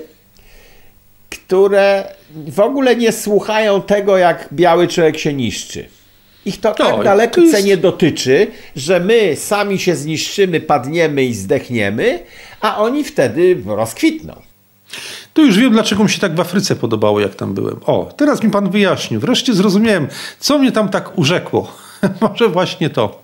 które 1.29 2.03
w 2.47 2.59
ogóle 2.59 2.95
nie 2.95 3.11
słuchają 3.11 3.81
tego, 3.81 4.17
jak 4.17 4.49
biały 4.53 4.87
człowiek 4.87 5.17
się 5.17 5.33
niszczy. 5.33 5.85
Ich 6.45 6.59
to 6.59 6.75
no, 6.79 6.85
tak 6.85 7.03
daleko 7.03 7.41
jest... 7.41 7.65
nie 7.65 7.77
dotyczy, 7.77 8.47
że 8.75 8.99
my 8.99 9.35
sami 9.35 9.79
się 9.79 9.95
zniszczymy, 9.95 10.61
padniemy 10.61 11.23
i 11.23 11.33
zdechniemy, 11.33 12.19
a 12.61 12.77
oni 12.77 13.03
wtedy 13.03 13.57
rozkwitną. 13.65 14.41
To 15.33 15.41
już 15.41 15.57
wiem, 15.57 15.71
dlaczego 15.71 16.03
mi 16.03 16.09
się 16.09 16.19
tak 16.19 16.35
w 16.35 16.39
Afryce 16.39 16.75
podobało, 16.75 17.19
jak 17.19 17.35
tam 17.35 17.53
byłem. 17.53 17.79
O, 17.85 18.13
teraz 18.17 18.43
mi 18.43 18.51
pan 18.51 18.69
wyjaśnił. 18.69 19.19
Wreszcie 19.19 19.53
zrozumiałem, 19.53 20.07
co 20.39 20.57
mnie 20.57 20.71
tam 20.71 20.89
tak 20.89 21.17
urzekło. 21.17 21.73
Może 22.21 22.49
właśnie 22.49 22.89
to. 22.89 23.21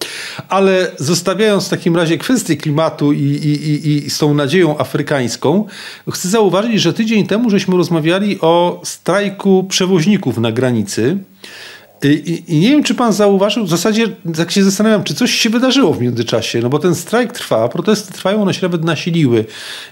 Ale 0.49 0.91
zostawiając 0.97 1.67
w 1.67 1.69
takim 1.69 1.95
razie 1.95 2.17
kwestię 2.17 2.57
klimatu 2.57 3.13
i, 3.13 3.21
i, 3.21 3.69
i, 3.69 4.05
i 4.05 4.09
z 4.09 4.17
tą 4.17 4.33
nadzieją 4.33 4.77
afrykańską, 4.77 5.65
chcę 6.11 6.29
zauważyć, 6.29 6.81
że 6.81 6.93
tydzień 6.93 7.27
temu 7.27 7.49
żeśmy 7.49 7.77
rozmawiali 7.77 8.41
o 8.41 8.81
strajku 8.83 9.63
przewoźników 9.63 10.37
na 10.37 10.51
granicy. 10.51 11.17
I, 12.03 12.43
I, 12.47 12.59
nie 12.59 12.69
wiem, 12.69 12.83
czy 12.83 12.95
pan 12.95 13.13
zauważył, 13.13 13.65
w 13.65 13.69
zasadzie 13.69 14.07
tak 14.35 14.51
się 14.51 14.63
zastanawiam, 14.63 15.03
czy 15.03 15.13
coś 15.13 15.33
się 15.33 15.49
wydarzyło 15.49 15.93
w 15.93 16.01
międzyczasie, 16.01 16.59
no 16.59 16.69
bo 16.69 16.79
ten 16.79 16.95
strajk 16.95 17.31
trwa, 17.31 17.69
protesty 17.69 18.13
trwają, 18.13 18.41
one 18.41 18.53
się 18.53 18.61
nawet 18.61 18.83
nasiliły. 18.83 19.45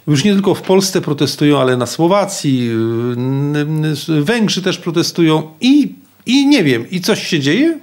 Już 0.08 0.24
nie 0.24 0.34
tylko 0.34 0.56
w 0.56 0.62
Polsce 0.62 1.02
protestują, 1.02 1.60
ale 1.60 1.78
na 1.78 1.86
Słowacji, 1.86 2.70
Węgrzy 4.22 4.62
też 4.62 4.78
protestują 4.78 5.44
i, 5.62 5.96
i 6.26 6.48
nie 6.48 6.64
wiem, 6.64 6.90
i 6.92 7.02
coś 7.02 7.28
się 7.28 7.40
dzieje? 7.40 7.80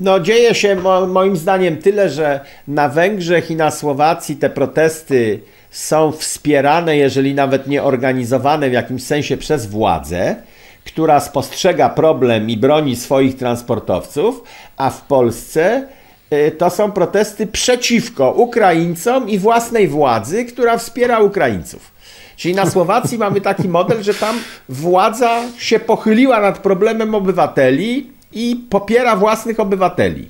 No 0.00 0.20
dzieje 0.20 0.54
się 0.54 0.76
moim 1.08 1.36
zdaniem 1.36 1.76
tyle, 1.76 2.10
że 2.10 2.40
na 2.68 2.88
Węgrzech 2.88 3.50
i 3.50 3.56
na 3.56 3.70
Słowacji 3.70 4.36
te 4.36 4.50
protesty 4.50 5.40
są 5.70 6.12
wspierane, 6.12 6.96
jeżeli 6.96 7.34
nawet 7.34 7.66
nie 7.66 7.82
organizowane 7.82 8.70
w 8.70 8.72
jakimś 8.72 9.02
sensie 9.02 9.36
przez 9.36 9.66
władzę, 9.66 10.36
która 10.84 11.20
spostrzega 11.20 11.88
problem 11.88 12.50
i 12.50 12.56
broni 12.56 12.96
swoich 12.96 13.36
transportowców, 13.36 14.42
a 14.76 14.90
w 14.90 15.00
Polsce 15.00 15.88
y, 16.32 16.50
to 16.50 16.70
są 16.70 16.92
protesty 16.92 17.46
przeciwko 17.46 18.30
Ukraińcom 18.30 19.28
i 19.28 19.38
własnej 19.38 19.88
władzy, 19.88 20.44
która 20.44 20.78
wspiera 20.78 21.20
Ukraińców. 21.20 21.92
Czyli 22.36 22.54
na 22.54 22.70
Słowacji 22.70 23.18
mamy 23.18 23.40
taki 23.40 23.68
model, 23.68 24.02
że 24.02 24.14
tam 24.14 24.38
władza 24.68 25.40
się 25.58 25.80
pochyliła 25.80 26.40
nad 26.40 26.58
problemem 26.58 27.14
obywateli, 27.14 28.10
i 28.32 28.56
popiera 28.70 29.16
własnych 29.16 29.60
obywateli. 29.60 30.28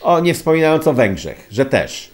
O, 0.00 0.20
nie 0.20 0.34
wspominając 0.34 0.86
o 0.86 0.92
Węgrzech, 0.92 1.46
że 1.50 1.64
też. 1.64 2.12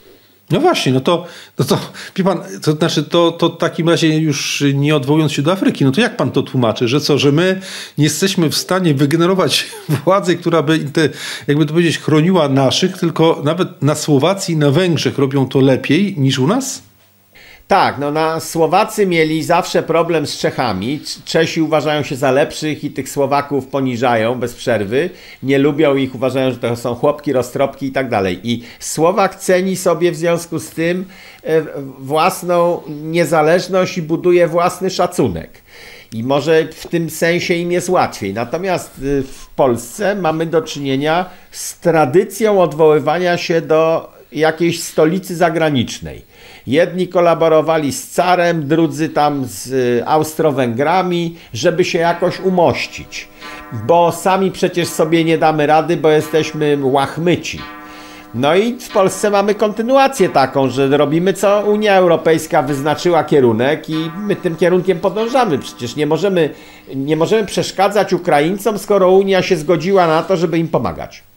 No 0.50 0.60
właśnie, 0.60 0.92
no 0.92 1.00
to, 1.00 1.24
no 1.58 1.64
to 1.64 1.78
wie 2.16 2.24
pan, 2.24 2.40
to 2.62 2.72
znaczy 2.72 3.02
to, 3.02 3.32
to 3.32 3.48
w 3.48 3.58
takim 3.58 3.88
razie 3.88 4.18
już 4.18 4.64
nie 4.74 4.96
odwołując 4.96 5.32
się 5.32 5.42
do 5.42 5.52
Afryki, 5.52 5.84
no 5.84 5.92
to 5.92 6.00
jak 6.00 6.16
pan 6.16 6.30
to 6.30 6.42
tłumaczy, 6.42 6.88
że 6.88 7.00
co, 7.00 7.18
że 7.18 7.32
my 7.32 7.60
nie 7.98 8.04
jesteśmy 8.04 8.50
w 8.50 8.56
stanie 8.56 8.94
wygenerować 8.94 9.66
władzy, 10.04 10.36
która 10.36 10.62
by, 10.62 10.78
te, 10.78 11.08
jakby 11.46 11.66
to 11.66 11.72
powiedzieć, 11.72 11.98
chroniła 11.98 12.48
naszych, 12.48 12.98
tylko 12.98 13.40
nawet 13.44 13.82
na 13.82 13.94
Słowacji, 13.94 14.56
na 14.56 14.70
Węgrzech 14.70 15.18
robią 15.18 15.48
to 15.48 15.60
lepiej 15.60 16.14
niż 16.18 16.38
u 16.38 16.46
nas? 16.46 16.87
Tak, 17.68 17.98
no 17.98 18.10
na 18.10 18.40
Słowacy 18.40 19.06
mieli 19.06 19.42
zawsze 19.42 19.82
problem 19.82 20.26
z 20.26 20.38
Czechami. 20.38 21.00
Czesi 21.24 21.62
uważają 21.62 22.02
się 22.02 22.16
za 22.16 22.30
lepszych 22.30 22.84
i 22.84 22.90
tych 22.90 23.08
Słowaków 23.08 23.66
poniżają 23.66 24.34
bez 24.34 24.54
przerwy. 24.54 25.10
Nie 25.42 25.58
lubią 25.58 25.96
ich, 25.96 26.14
uważają, 26.14 26.50
że 26.50 26.56
to 26.56 26.76
są 26.76 26.94
chłopki, 26.94 27.32
roztropki 27.32 27.86
i 27.86 27.92
tak 27.92 28.08
dalej. 28.08 28.40
I 28.42 28.62
Słowak 28.80 29.36
ceni 29.36 29.76
sobie 29.76 30.12
w 30.12 30.16
związku 30.16 30.58
z 30.58 30.70
tym 30.70 31.04
e, 31.44 31.62
własną 31.98 32.82
niezależność 32.88 33.98
i 33.98 34.02
buduje 34.02 34.48
własny 34.48 34.90
szacunek. 34.90 35.50
I 36.12 36.24
może 36.24 36.66
w 36.72 36.86
tym 36.86 37.10
sensie 37.10 37.54
im 37.54 37.72
jest 37.72 37.88
łatwiej. 37.88 38.34
Natomiast 38.34 38.90
e, 38.98 39.22
w 39.22 39.46
Polsce 39.56 40.14
mamy 40.14 40.46
do 40.46 40.62
czynienia 40.62 41.30
z 41.50 41.78
tradycją 41.78 42.62
odwoływania 42.62 43.38
się 43.38 43.60
do 43.60 44.12
jakiejś 44.32 44.82
stolicy 44.82 45.36
zagranicznej. 45.36 46.28
Jedni 46.68 47.08
kolaborowali 47.08 47.92
z 47.92 48.10
carem, 48.10 48.68
drudzy 48.68 49.08
tam 49.08 49.44
z 49.44 49.66
y, 49.66 50.02
Austro-Węgrami, 50.06 51.36
żeby 51.52 51.84
się 51.84 51.98
jakoś 51.98 52.40
umościć. 52.40 53.28
Bo 53.86 54.12
sami 54.12 54.50
przecież 54.50 54.88
sobie 54.88 55.24
nie 55.24 55.38
damy 55.38 55.66
rady, 55.66 55.96
bo 55.96 56.10
jesteśmy 56.10 56.78
łachmyci. 56.82 57.60
No 58.34 58.56
i 58.56 58.78
w 58.80 58.88
Polsce 58.88 59.30
mamy 59.30 59.54
kontynuację 59.54 60.28
taką, 60.28 60.68
że 60.68 60.96
robimy 60.96 61.32
co 61.32 61.62
Unia 61.66 61.94
Europejska 61.94 62.62
wyznaczyła 62.62 63.24
kierunek 63.24 63.90
i 63.90 64.10
my 64.26 64.36
tym 64.36 64.56
kierunkiem 64.56 65.00
podążamy. 65.00 65.58
Przecież 65.58 65.96
nie 65.96 66.06
możemy, 66.06 66.50
nie 66.94 67.16
możemy 67.16 67.46
przeszkadzać 67.46 68.12
Ukraińcom, 68.12 68.78
skoro 68.78 69.10
Unia 69.10 69.42
się 69.42 69.56
zgodziła 69.56 70.06
na 70.06 70.22
to, 70.22 70.36
żeby 70.36 70.58
im 70.58 70.68
pomagać. 70.68 71.27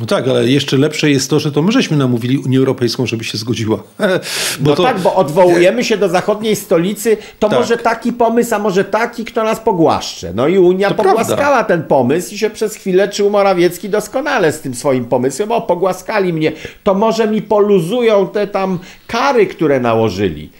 No 0.00 0.06
tak, 0.06 0.28
ale 0.28 0.48
jeszcze 0.48 0.76
lepsze 0.76 1.10
jest 1.10 1.30
to, 1.30 1.40
że 1.40 1.52
to 1.52 1.62
my 1.62 1.72
żeśmy 1.72 1.96
namówili 1.96 2.38
Unię 2.38 2.58
Europejską, 2.58 3.06
żeby 3.06 3.24
się 3.24 3.38
zgodziła. 3.38 3.76
Bo 4.60 4.70
no 4.70 4.76
to... 4.76 4.82
tak, 4.82 5.00
bo 5.00 5.14
odwołujemy 5.14 5.84
się 5.84 5.96
do 5.96 6.08
zachodniej 6.08 6.56
stolicy, 6.56 7.16
to 7.38 7.48
tak. 7.48 7.58
może 7.58 7.76
taki 7.76 8.12
pomysł, 8.12 8.54
a 8.54 8.58
może 8.58 8.84
taki, 8.84 9.24
kto 9.24 9.44
nas 9.44 9.60
pogłaszcze. 9.60 10.32
No 10.34 10.48
i 10.48 10.58
Unia 10.58 10.88
to 10.88 10.94
pogłaskała 10.94 11.36
prawda. 11.36 11.64
ten 11.64 11.82
pomysł 11.82 12.34
i 12.34 12.38
się 12.38 12.50
przez 12.50 12.74
chwilę 12.74 13.08
czuł 13.08 13.30
Morawiecki 13.30 13.88
doskonale 13.88 14.52
z 14.52 14.60
tym 14.60 14.74
swoim 14.74 15.04
pomysłem. 15.04 15.52
O, 15.52 15.60
pogłaskali 15.60 16.32
mnie, 16.32 16.52
to 16.84 16.94
może 16.94 17.28
mi 17.28 17.42
poluzują 17.42 18.28
te 18.28 18.46
tam 18.46 18.78
kary, 19.06 19.46
które 19.46 19.80
nałożyli. 19.80 20.50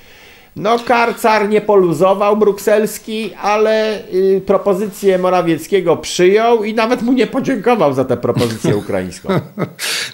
No, 0.59 0.79
karcar 0.79 1.49
nie 1.49 1.61
poluzował 1.61 2.37
brukselski, 2.37 3.35
ale 3.35 4.05
y, 4.14 4.42
propozycję 4.47 5.18
Morawieckiego 5.18 5.97
przyjął 5.97 6.64
i 6.64 6.75
nawet 6.75 7.03
mu 7.03 7.12
nie 7.12 7.27
podziękował 7.27 7.94
za 7.94 8.05
tę 8.05 8.16
propozycję 8.16 8.77
ukraińską. 8.85 9.29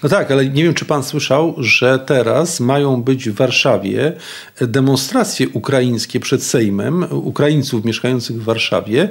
No 0.03 0.09
tak, 0.09 0.31
ale 0.31 0.45
nie 0.45 0.63
wiem, 0.63 0.73
czy 0.73 0.85
pan 0.85 1.03
słyszał, 1.03 1.55
że 1.57 1.99
teraz 1.99 2.59
mają 2.59 3.03
być 3.03 3.29
w 3.29 3.35
Warszawie 3.35 4.13
demonstracje 4.61 5.49
ukraińskie 5.49 6.19
przed 6.19 6.43
Sejmem, 6.43 7.05
Ukraińców 7.11 7.85
mieszkających 7.85 8.41
w 8.41 8.43
Warszawie, 8.43 9.09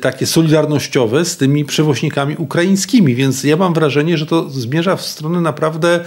takie 0.00 0.26
solidarnościowe 0.26 1.24
z 1.24 1.36
tymi 1.36 1.64
przewoźnikami 1.64 2.36
ukraińskimi, 2.38 3.14
więc 3.14 3.44
ja 3.44 3.56
mam 3.56 3.74
wrażenie, 3.74 4.18
że 4.18 4.26
to 4.26 4.50
zmierza 4.50 4.96
w 4.96 5.02
stronę 5.02 5.40
naprawdę 5.40 6.00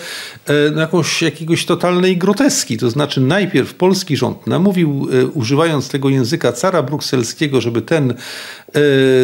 no, 0.74 0.82
jakąś, 0.82 1.22
jakiegoś 1.22 1.66
totalnej 1.66 2.18
groteski. 2.18 2.78
To 2.78 2.90
znaczy 2.90 3.22
najpierw 3.22 3.74
polski 3.74 4.18
rząd 4.18 4.37
namówił, 4.46 5.08
e, 5.12 5.28
używając 5.28 5.90
tego 5.90 6.10
języka 6.10 6.52
cara 6.52 6.84
brukselskiego, 6.84 7.62
żeby 7.62 7.82
ten 7.82 8.12
e, 8.12 8.16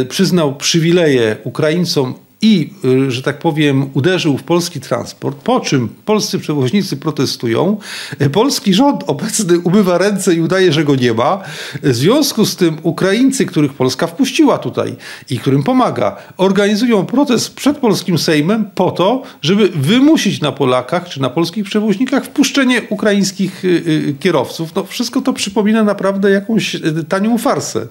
przyznał 0.05 0.55
przywileje 0.55 1.37
Ukraińcom 1.43 2.13
i, 2.43 2.69
y, 2.85 3.11
że 3.11 3.21
tak 3.21 3.39
powiem, 3.39 3.89
uderzył 3.93 4.37
w 4.37 4.43
polski 4.43 4.79
transport, 4.79 5.37
po 5.37 5.59
czym 5.59 5.89
polscy 6.05 6.39
przewoźnicy 6.39 6.97
protestują, 6.97 7.77
y, 8.21 8.29
polski 8.29 8.73
rząd 8.73 9.03
obecny 9.07 9.59
umywa 9.59 9.97
ręce 9.97 10.33
i 10.33 10.41
udaje, 10.41 10.73
że 10.73 10.83
go 10.83 10.95
nie 10.95 11.13
ma. 11.13 11.41
W 11.83 11.95
związku 11.95 12.45
z 12.45 12.55
tym 12.55 12.77
Ukraińcy, 12.83 13.45
których 13.45 13.73
Polska 13.73 14.07
wpuściła 14.07 14.57
tutaj 14.57 14.95
i 15.29 15.39
którym 15.39 15.63
pomaga, 15.63 16.17
organizują 16.37 17.05
protest 17.05 17.55
przed 17.55 17.77
polskim 17.77 18.17
Sejmem 18.17 18.65
po 18.75 18.91
to, 18.91 19.23
żeby 19.41 19.69
wymusić 19.69 20.41
na 20.41 20.51
Polakach 20.51 21.09
czy 21.09 21.21
na 21.21 21.29
polskich 21.29 21.65
przewoźnikach 21.65 22.25
wpuszczenie 22.25 22.81
ukraińskich 22.89 23.65
y, 23.65 24.15
kierowców. 24.19 24.75
No, 24.75 24.83
wszystko 24.83 25.21
to 25.21 25.33
przypomina 25.33 25.83
naprawdę 25.83 26.31
jakąś 26.31 26.77
tanią 27.09 27.37
farsę. 27.37 27.87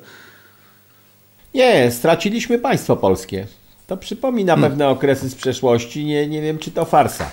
Nie, 1.55 1.91
straciliśmy 1.91 2.59
państwo 2.59 2.97
polskie. 2.97 3.47
To 3.87 3.97
przypomina 3.97 4.53
hmm. 4.53 4.71
pewne 4.71 4.89
okresy 4.89 5.29
z 5.29 5.35
przeszłości. 5.35 6.05
Nie, 6.05 6.27
nie 6.27 6.43
wiem, 6.43 6.59
czy 6.59 6.71
to 6.71 6.85
farsa. 6.85 7.31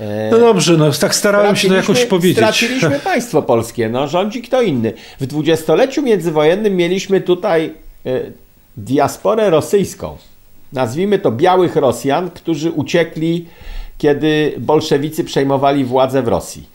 E, 0.00 0.30
no 0.30 0.38
dobrze, 0.38 0.76
no 0.76 0.92
tak 0.92 1.14
starałem 1.14 1.56
się 1.56 1.68
to 1.68 1.74
jakoś 1.74 2.04
powiedzieć. 2.04 2.36
Straciliśmy 2.36 3.00
państwo 3.04 3.42
polskie, 3.42 3.88
no 3.88 4.08
rządzi 4.08 4.42
kto 4.42 4.62
inny. 4.62 4.92
W 5.20 5.26
dwudziestoleciu 5.26 6.02
międzywojennym 6.02 6.76
mieliśmy 6.76 7.20
tutaj 7.20 7.74
e, 8.06 8.20
diasporę 8.76 9.50
rosyjską. 9.50 10.16
Nazwijmy 10.72 11.18
to 11.18 11.32
białych 11.32 11.76
Rosjan, 11.76 12.30
którzy 12.30 12.70
uciekli, 12.70 13.46
kiedy 13.98 14.54
bolszewicy 14.58 15.24
przejmowali 15.24 15.84
władzę 15.84 16.22
w 16.22 16.28
Rosji. 16.28 16.68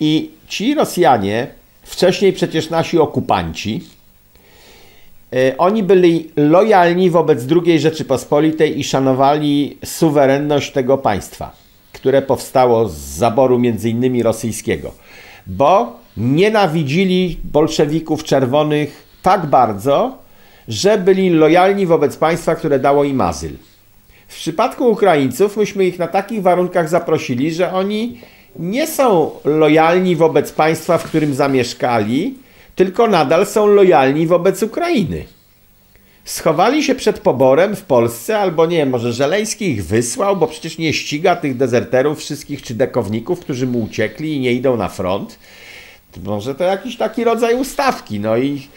I 0.00 0.30
ci 0.48 0.74
Rosjanie, 0.74 1.46
wcześniej 1.82 2.32
przecież 2.32 2.70
nasi 2.70 2.98
okupanci, 2.98 3.84
oni 5.58 5.82
byli 5.82 6.30
lojalni 6.36 7.10
wobec 7.10 7.46
II 7.66 7.78
Rzeczypospolitej 7.78 8.80
i 8.80 8.84
szanowali 8.84 9.78
suwerenność 9.84 10.72
tego 10.72 10.98
państwa, 10.98 11.52
które 11.92 12.22
powstało 12.22 12.88
z 12.88 12.96
zaboru 12.96 13.58
między 13.58 13.90
innymi 13.90 14.22
rosyjskiego, 14.22 14.92
bo 15.46 15.96
nienawidzili 16.16 17.36
bolszewików 17.44 18.24
czerwonych 18.24 19.04
tak 19.22 19.46
bardzo, 19.46 20.18
że 20.68 20.98
byli 20.98 21.30
lojalni 21.30 21.86
wobec 21.86 22.16
państwa, 22.16 22.54
które 22.54 22.78
dało 22.78 23.04
im 23.04 23.20
azyl. 23.20 23.52
W 24.28 24.34
przypadku 24.36 24.90
Ukraińców 24.90 25.56
myśmy 25.56 25.84
ich 25.84 25.98
na 25.98 26.06
takich 26.06 26.42
warunkach 26.42 26.88
zaprosili, 26.88 27.54
że 27.54 27.72
oni 27.72 28.20
nie 28.58 28.86
są 28.86 29.30
lojalni 29.44 30.16
wobec 30.16 30.52
państwa, 30.52 30.98
w 30.98 31.04
którym 31.04 31.34
zamieszkali, 31.34 32.34
tylko 32.78 33.06
nadal 33.06 33.46
są 33.46 33.66
lojalni 33.66 34.26
wobec 34.26 34.62
Ukrainy. 34.62 35.24
Schowali 36.24 36.82
się 36.82 36.94
przed 36.94 37.18
poborem 37.18 37.76
w 37.76 37.82
Polsce, 37.82 38.38
albo 38.38 38.66
nie 38.66 38.86
może 38.86 39.12
Żeleński 39.12 39.70
ich 39.70 39.86
wysłał, 39.86 40.36
bo 40.36 40.46
przecież 40.46 40.78
nie 40.78 40.92
ściga 40.92 41.36
tych 41.36 41.56
dezerterów 41.56 42.18
wszystkich 42.18 42.62
czy 42.62 42.74
dekowników, 42.74 43.40
którzy 43.40 43.66
mu 43.66 43.82
uciekli 43.82 44.36
i 44.36 44.40
nie 44.40 44.52
idą 44.52 44.76
na 44.76 44.88
front. 44.88 45.38
Może 46.24 46.54
to 46.54 46.64
jakiś 46.64 46.96
taki 46.96 47.24
rodzaj 47.24 47.54
ustawki, 47.54 48.20
no 48.20 48.36
i 48.36 48.68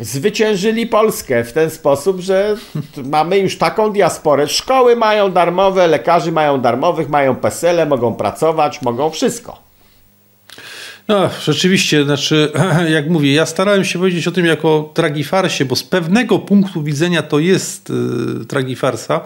zwyciężyli 0.00 0.86
Polskę 0.86 1.44
w 1.44 1.52
ten 1.52 1.70
sposób, 1.70 2.20
że 2.20 2.56
mamy 3.04 3.38
już 3.38 3.58
taką 3.58 3.92
diasporę. 3.92 4.48
Szkoły 4.48 4.96
mają 4.96 5.32
darmowe, 5.32 5.88
lekarzy 5.88 6.32
mają 6.32 6.60
darmowych, 6.60 7.08
mają 7.08 7.36
pesele, 7.36 7.86
mogą 7.86 8.14
pracować, 8.14 8.82
mogą 8.82 9.10
wszystko. 9.10 9.69
No, 11.10 11.30
rzeczywiście, 11.44 12.04
znaczy, 12.04 12.52
jak 12.96 13.10
mówię, 13.10 13.32
ja 13.32 13.46
starałem 13.46 13.84
się 13.84 13.98
powiedzieć 13.98 14.28
o 14.28 14.30
tym 14.30 14.46
jako 14.46 14.90
tragifarsie, 14.94 15.64
bo 15.64 15.76
z 15.76 15.82
pewnego 15.82 16.38
punktu 16.38 16.82
widzenia 16.82 17.22
to 17.22 17.38
jest 17.38 17.90
y, 17.90 18.46
tragifarsa, 18.46 19.20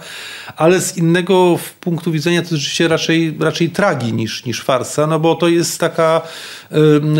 ale 0.57 0.81
z 0.81 0.97
innego 0.97 1.59
punktu 1.81 2.13
widzenia 2.13 2.43
to 2.43 2.45
jest 2.45 2.53
rzeczywiście 2.53 2.89
raczej, 2.89 3.37
raczej 3.41 3.71
tragi 3.71 4.13
niż, 4.13 4.45
niż 4.45 4.63
farsa, 4.63 5.07
no 5.07 5.21
bo 5.21 5.35
to 5.35 5.49
jest 5.49 5.81
taka 5.81 6.23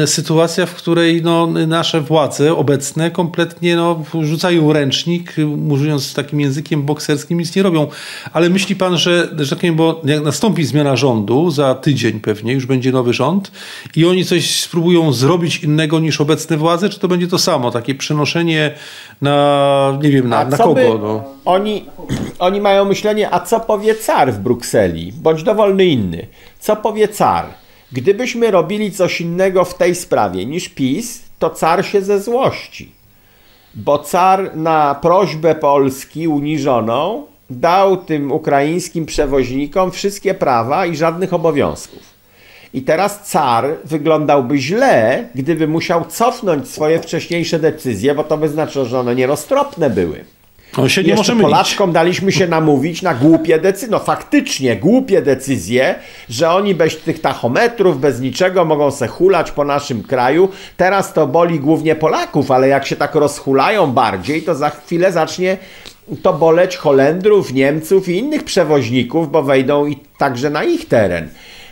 sytuacja, 0.07 0.67
w 0.67 0.75
której 0.75 1.23
no, 1.23 1.47
nasze 1.47 2.01
władze 2.01 2.57
obecne 2.57 3.11
kompletnie 3.11 3.77
no, 3.77 4.03
rzucają 4.21 4.73
ręcznik, 4.73 5.35
mówiąc 5.57 6.15
takim 6.15 6.41
językiem 6.41 6.83
bokserskim, 6.83 7.39
nic 7.39 7.57
nie 7.57 7.63
robią. 7.63 7.87
Ale 8.33 8.51
myśli 8.51 8.77
pan, 8.77 8.97
że, 8.97 9.29
że 9.39 9.51
tak 9.51 9.59
powiem, 9.59 9.77
bo 9.77 10.01
jak 10.05 10.23
nastąpi 10.23 10.65
zmiana 10.65 10.97
rządu, 10.97 11.51
za 11.51 11.75
tydzień 11.75 12.21
pewnie 12.21 12.53
już 12.53 12.67
będzie 12.67 12.93
nowy 12.93 13.13
rząd 13.13 13.53
i 13.97 14.07
oni 14.07 14.25
coś 14.25 14.61
spróbują 14.61 15.13
zrobić 15.13 15.65
innego 15.65 16.01
niż 16.01 16.21
obecne 16.21 16.57
władze, 16.57 16.89
czy 16.89 17.01
to 17.01 17.09
będzie 17.09 17.29
to 17.29 17.39
samo, 17.39 17.71
takie 17.71 17.95
przenoszenie 17.95 18.75
na, 19.21 19.99
nie 20.03 20.11
wiem, 20.11 20.29
na, 20.29 20.45
na 20.45 20.57
kogo? 20.57 20.99
No. 21.03 21.25
Oni, 21.45 21.85
oni 22.39 22.61
mają 22.61 22.85
myślenie, 22.85 23.35
a 23.35 23.41
co 23.41 23.61
powie 23.61 23.95
car 23.95 24.33
w 24.33 24.39
Brukseli, 24.39 25.13
bądź 25.13 25.43
dowolny 25.43 25.87
inny. 25.87 26.27
Co 26.61 26.77
powie 26.77 27.09
car? 27.09 27.64
Gdybyśmy 27.95 28.51
robili 28.51 28.93
coś 28.93 29.21
innego 29.21 29.65
w 29.65 29.75
tej 29.75 29.95
sprawie 29.95 30.47
niż 30.47 30.69
PiS, 30.69 31.23
to 31.39 31.51
car 31.51 31.87
się 31.87 32.03
ze 32.03 32.21
złości. 32.21 32.93
Bo 33.75 33.99
car 33.99 34.57
na 34.57 34.95
prośbę 34.95 35.55
Polski 35.55 36.29
uniżoną 36.29 37.27
dał 37.51 37.97
tym 37.97 38.33
ukraińskim 38.33 39.07
przewoźnikom 39.07 39.91
wszystkie 39.91 40.35
prawa 40.35 40.87
i 40.87 40.97
żadnych 40.97 41.35
obowiązków. 41.35 42.03
I 42.73 42.83
teraz 42.83 43.31
car 43.31 43.65
wyglądałby 43.85 44.59
źle, 44.59 45.29
gdyby 45.35 45.69
musiał 45.69 46.05
cofnąć 46.05 46.69
swoje 46.69 47.01
wcześniejsze 47.01 47.59
decyzje, 47.59 48.15
bo 48.15 48.25
to 48.25 48.39
by 48.39 48.49
znaczyło, 48.49 48.85
że 48.85 49.01
one 49.01 49.15
nieroztropne 49.15 49.91
były. 49.91 50.25
On 50.77 50.89
się 50.89 51.03
nie 51.03 51.15
może 51.15 51.37
Polaczkom 51.37 51.93
daliśmy 51.93 52.33
się 52.33 52.47
namówić 52.47 53.03
na 53.03 53.15
głupie 53.15 53.59
decyzje, 53.59 53.89
no 53.91 53.99
faktycznie 53.99 54.77
głupie 54.77 55.23
decyzje, 55.23 55.95
że 56.29 56.51
oni 56.51 56.75
bez 56.75 56.97
tych 56.97 57.21
tachometrów, 57.21 58.01
bez 58.01 58.21
niczego 58.21 58.65
mogą 58.65 58.91
se 58.91 59.09
hulać 59.09 59.51
po 59.51 59.65
naszym 59.65 60.03
kraju. 60.03 60.49
Teraz 60.77 61.13
to 61.13 61.27
boli 61.27 61.61
głównie 61.61 61.95
Polaków, 61.95 62.51
ale 62.51 62.69
jak 62.69 62.87
się 62.87 62.97
tak 62.97 63.15
rozhulają 63.15 63.87
bardziej, 63.87 64.43
to 64.43 64.55
za 64.55 64.71
chwilę 64.71 65.13
zacznie 65.13 65.57
to 66.23 66.33
boleć 66.33 66.77
Holendrów, 66.77 67.53
Niemców 67.53 68.09
i 68.09 68.19
innych 68.19 68.45
przewoźników, 68.45 69.31
bo 69.31 69.43
wejdą 69.43 69.87
i 69.87 69.97
także 70.19 70.51
na 70.51 70.65
ich 70.65 70.89
teren. 70.89 71.29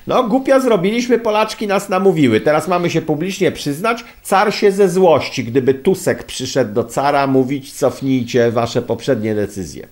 No, 0.07 0.25
głupio 0.25 0.61
zrobiliśmy, 0.61 1.19
Polaczki 1.19 1.67
nas 1.67 1.89
namówiły. 1.89 2.41
Teraz 2.41 2.69
mamy 2.69 2.91
się 2.91 3.03
publicznie 3.03 3.53
przyznać, 3.53 4.05
car 4.23 4.55
się 4.55 4.73
ze 4.73 4.89
złości, 4.89 5.45
gdyby 5.45 5.75
Tusek 5.75 6.25
przyszedł 6.25 6.75
do 6.75 6.85
cara 6.85 7.27
mówić, 7.27 7.73
cofnijcie 7.73 8.51
wasze 8.51 8.83
poprzednie 8.83 9.35
decyzje. 9.35 9.87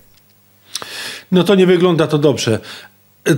No 1.31 1.43
to 1.43 1.55
nie 1.55 1.67
wygląda 1.67 2.07
to 2.07 2.17
dobrze. 2.17 2.59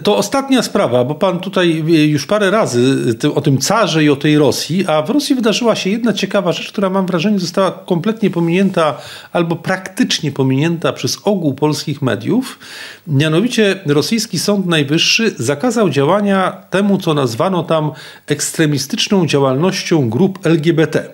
To 0.04 0.17
ostatnia 0.17 0.62
sprawa, 0.62 1.04
bo 1.04 1.15
pan 1.15 1.39
tutaj 1.39 1.84
już 2.08 2.26
parę 2.26 2.52
razy 2.52 2.96
o 3.36 3.41
tym 3.41 3.58
carze 3.58 4.04
i 4.04 4.10
o 4.10 4.15
tej 4.15 4.38
Rosji, 4.38 4.88
a 4.88 5.02
w 5.02 5.10
Rosji 5.10 5.36
wydarzyła 5.36 5.76
się 5.76 5.89
jedna 5.89 6.13
ciekawa 6.13 6.52
rzecz, 6.52 6.72
która 6.72 6.89
mam 6.89 7.06
wrażenie 7.06 7.39
została 7.39 7.72
kompletnie 7.72 8.30
pominięta 8.30 8.98
albo 9.32 9.56
praktycznie 9.56 10.32
pominięta 10.32 10.93
przez 10.93 11.17
ogół 11.24 11.54
polskich 11.54 12.02
mediów. 12.02 12.60
Mianowicie 13.08 13.80
rosyjski 13.86 14.39
Sąd 14.39 14.65
Najwyższy 14.65 15.32
zakazał 15.38 15.89
działania 15.89 16.52
temu, 16.69 16.98
co 16.98 17.13
nazwano 17.13 17.63
tam 17.63 17.91
ekstremistyczną 18.28 19.26
działalnością 19.26 20.10
grup 20.10 20.46
LGBT. 20.46 21.10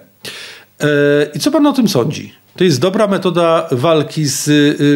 E, 0.80 0.88
I 1.36 1.40
co 1.40 1.52
pan 1.52 1.66
o 1.66 1.74
tym 1.74 1.88
sądzi? 1.88 2.34
To 2.56 2.64
jest 2.64 2.82
dobra 2.82 3.08
metoda 3.08 3.68
walki 3.72 4.26
z, 4.26 4.52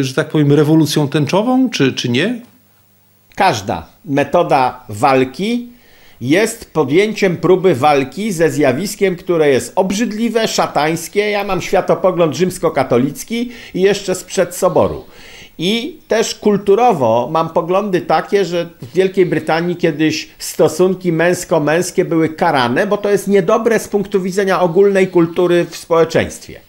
że 0.06 0.14
tak 0.14 0.28
powiem, 0.28 0.52
rewolucją 0.52 1.08
tęczową, 1.08 1.70
czy, 1.70 1.92
czy 1.92 2.08
nie? 2.08 2.53
Każda 3.34 3.86
metoda 4.04 4.84
walki 4.88 5.68
jest 6.20 6.72
podjęciem 6.72 7.36
próby 7.36 7.74
walki 7.74 8.32
ze 8.32 8.50
zjawiskiem, 8.50 9.16
które 9.16 9.48
jest 9.48 9.72
obrzydliwe, 9.76 10.48
szatańskie. 10.48 11.30
Ja 11.30 11.44
mam 11.44 11.62
światopogląd 11.62 12.34
rzymskokatolicki 12.36 13.52
i 13.74 13.80
jeszcze 13.80 14.14
sprzed 14.14 14.56
soboru. 14.56 15.04
I 15.58 15.98
też 16.08 16.34
kulturowo 16.34 17.28
mam 17.32 17.50
poglądy 17.50 18.00
takie, 18.00 18.44
że 18.44 18.68
w 18.82 18.92
Wielkiej 18.94 19.26
Brytanii 19.26 19.76
kiedyś 19.76 20.28
stosunki 20.38 21.12
męsko-męskie 21.12 22.04
były 22.04 22.28
karane, 22.28 22.86
bo 22.86 22.96
to 22.96 23.10
jest 23.10 23.28
niedobre 23.28 23.78
z 23.78 23.88
punktu 23.88 24.22
widzenia 24.22 24.60
ogólnej 24.60 25.08
kultury 25.08 25.66
w 25.70 25.76
społeczeństwie. 25.76 26.60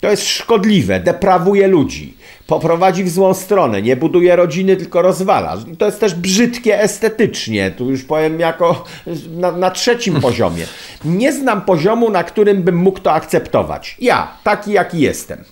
To 0.00 0.10
jest 0.10 0.28
szkodliwe, 0.28 1.00
deprawuje 1.00 1.68
ludzi, 1.68 2.15
poprowadzi 2.46 3.04
w 3.04 3.08
złą 3.08 3.34
stronę, 3.34 3.82
nie 3.82 3.96
buduje 3.96 4.36
rodziny, 4.36 4.76
tylko 4.76 5.02
rozwala. 5.02 5.56
I 5.72 5.76
to 5.76 5.86
jest 5.86 6.00
też 6.00 6.14
brzydkie 6.14 6.80
estetycznie, 6.80 7.70
tu 7.70 7.90
już 7.90 8.04
powiem 8.04 8.40
jako 8.40 8.84
na, 9.30 9.52
na 9.52 9.70
trzecim 9.70 10.20
poziomie. 10.20 10.66
Nie 11.04 11.32
znam 11.32 11.62
poziomu, 11.62 12.10
na 12.10 12.24
którym 12.24 12.62
bym 12.62 12.76
mógł 12.76 13.00
to 13.00 13.12
akceptować. 13.12 13.96
Ja, 14.00 14.28
taki 14.44 14.72
jaki 14.72 15.00
jestem. 15.00 15.44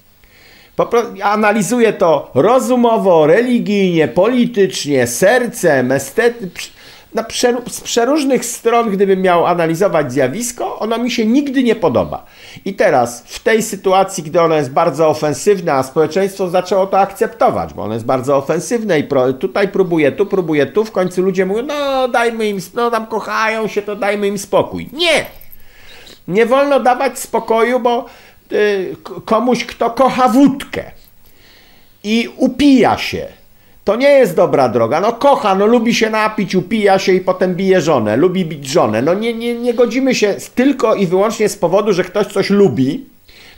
Analizuję 1.23 1.93
to 1.93 2.31
rozumowo, 2.35 3.27
religijnie, 3.27 4.09
politycznie, 4.09 5.07
sercem, 5.07 5.93
estety, 5.93 6.51
na 7.15 7.25
z 7.69 7.81
przeróżnych 7.81 8.45
stron, 8.45 8.91
gdybym 8.91 9.23
miał 9.23 9.47
analizować 9.47 10.13
zjawisko, 10.13 10.79
ono 10.79 10.99
mi 10.99 11.11
się 11.11 11.27
nigdy 11.27 11.63
nie 11.63 11.75
podoba. 11.75 12.27
I 12.65 12.75
teraz, 12.75 13.23
w 13.27 13.43
tej 13.43 13.63
sytuacji, 13.63 14.23
gdy 14.23 14.41
ono 14.41 14.55
jest 14.55 14.71
bardzo 14.71 15.09
ofensywne, 15.09 15.73
a 15.73 15.83
społeczeństwo 15.83 16.51
zaczęło 16.51 16.87
to 16.87 16.99
akceptować, 16.99 17.75
bo 17.75 17.83
ono 17.83 17.95
jest 17.95 18.07
bardzo 18.07 18.37
ofensywne 18.37 18.99
i 18.99 19.05
pro, 19.05 19.33
tutaj 19.33 19.69
próbuje, 19.69 20.13
tu 20.13 20.27
próbuje, 20.27 20.67
tu, 20.67 20.85
w 20.85 20.93
końcu 20.93 21.23
ludzie 21.23 21.47
mówią, 21.47 21.63
no 21.63 22.09
dajmy 22.09 22.49
im, 22.49 22.59
no 22.75 22.91
tam 22.91 23.07
kochają 23.07 23.69
się, 23.69 23.83
to 23.83 23.97
dajmy 23.97 24.29
im 24.29 24.39
spokój. 24.39 24.89
Nie! 24.93 25.27
Nie 26.29 26.47
wolno 26.47 26.81
dawać 26.81 27.19
spokoju, 27.19 27.81
bo 27.81 28.07
y, 28.53 28.97
komuś, 29.25 29.65
kto 29.65 29.91
kocha 29.91 30.29
wódkę 30.29 30.91
i 32.05 32.29
upija 32.37 32.99
się, 32.99 33.27
to 33.85 33.97
nie 33.97 34.09
jest 34.09 34.37
dobra 34.37 34.69
droga. 34.69 35.01
No 35.01 35.13
kocha, 35.13 35.55
no 35.55 35.67
lubi 35.67 35.95
się 35.95 36.11
napić, 36.11 36.55
upija 36.55 36.99
się 36.99 37.13
i 37.13 37.21
potem 37.21 37.55
bije 37.55 37.81
żonę, 37.81 38.17
lubi 38.17 38.45
bić 38.45 38.67
żonę. 38.67 39.03
No 39.03 39.15
nie, 39.15 39.35
nie, 39.35 39.55
nie 39.55 39.75
godzimy 39.75 40.15
się 40.15 40.37
tylko 40.55 40.95
i 40.95 41.07
wyłącznie 41.07 41.49
z 41.49 41.57
powodu, 41.57 41.93
że 41.93 42.05
ktoś 42.05 42.27
coś 42.27 42.51
lubi, 42.51 43.05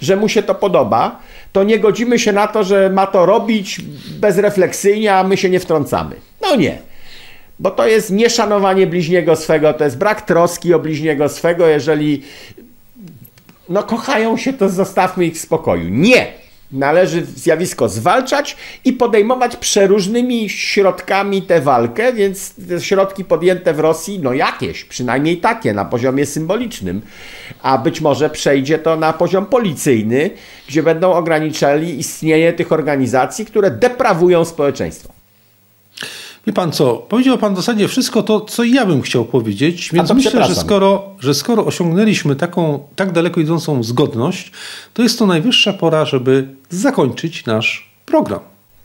że 0.00 0.16
mu 0.16 0.28
się 0.28 0.42
to 0.42 0.54
podoba, 0.54 1.18
to 1.52 1.64
nie 1.64 1.78
godzimy 1.78 2.18
się 2.18 2.32
na 2.32 2.46
to, 2.46 2.64
że 2.64 2.90
ma 2.90 3.06
to 3.06 3.26
robić 3.26 3.80
bezrefleksyjnie, 4.20 5.14
a 5.14 5.24
my 5.24 5.36
się 5.36 5.50
nie 5.50 5.60
wtrącamy. 5.60 6.16
No 6.42 6.56
nie. 6.56 6.78
Bo 7.58 7.70
to 7.70 7.86
jest 7.86 8.10
nieszanowanie 8.10 8.86
bliźniego 8.86 9.36
swego, 9.36 9.74
to 9.74 9.84
jest 9.84 9.98
brak 9.98 10.22
troski 10.22 10.74
o 10.74 10.78
bliźniego 10.78 11.28
swego, 11.28 11.66
jeżeli 11.66 12.22
no 13.68 13.82
kochają 13.82 14.36
się, 14.36 14.52
to 14.52 14.68
zostawmy 14.68 15.24
ich 15.24 15.34
w 15.34 15.38
spokoju. 15.38 15.88
Nie! 15.88 16.45
Należy 16.72 17.24
zjawisko 17.24 17.88
zwalczać 17.88 18.56
i 18.84 18.92
podejmować 18.92 19.56
przeróżnymi 19.56 20.48
środkami 20.48 21.42
tę 21.42 21.60
walkę, 21.60 22.12
więc 22.12 22.54
te 22.68 22.80
środki 22.80 23.24
podjęte 23.24 23.74
w 23.74 23.80
Rosji, 23.80 24.18
no 24.18 24.32
jakieś, 24.32 24.84
przynajmniej 24.84 25.36
takie, 25.36 25.72
na 25.72 25.84
poziomie 25.84 26.26
symbolicznym, 26.26 27.02
a 27.62 27.78
być 27.78 28.00
może 28.00 28.30
przejdzie 28.30 28.78
to 28.78 28.96
na 28.96 29.12
poziom 29.12 29.46
policyjny, 29.46 30.30
gdzie 30.68 30.82
będą 30.82 31.12
ograniczali 31.12 31.98
istnienie 31.98 32.52
tych 32.52 32.72
organizacji, 32.72 33.46
które 33.46 33.70
deprawują 33.70 34.44
społeczeństwo. 34.44 35.12
Wie 36.46 36.52
pan 36.52 36.72
co, 36.72 36.94
powiedział 36.94 37.38
pan 37.38 37.54
w 37.54 37.56
zasadzie 37.56 37.88
wszystko 37.88 38.22
to, 38.22 38.40
co 38.40 38.64
ja 38.64 38.86
bym 38.86 39.02
chciał 39.02 39.24
powiedzieć, 39.24 39.90
więc 39.92 40.12
myślę, 40.12 40.44
że 40.46 40.54
skoro, 40.54 41.04
że 41.20 41.34
skoro 41.34 41.66
osiągnęliśmy 41.66 42.36
taką 42.36 42.88
tak 42.96 43.12
daleko 43.12 43.40
idącą 43.40 43.82
zgodność, 43.82 44.52
to 44.94 45.02
jest 45.02 45.18
to 45.18 45.26
najwyższa 45.26 45.72
pora, 45.72 46.04
żeby 46.04 46.48
zakończyć 46.70 47.46
nasz 47.46 47.90
program. 48.06 48.40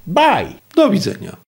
Bye! 0.07 0.53
Do 0.75 0.89
widzenia. 0.89 1.50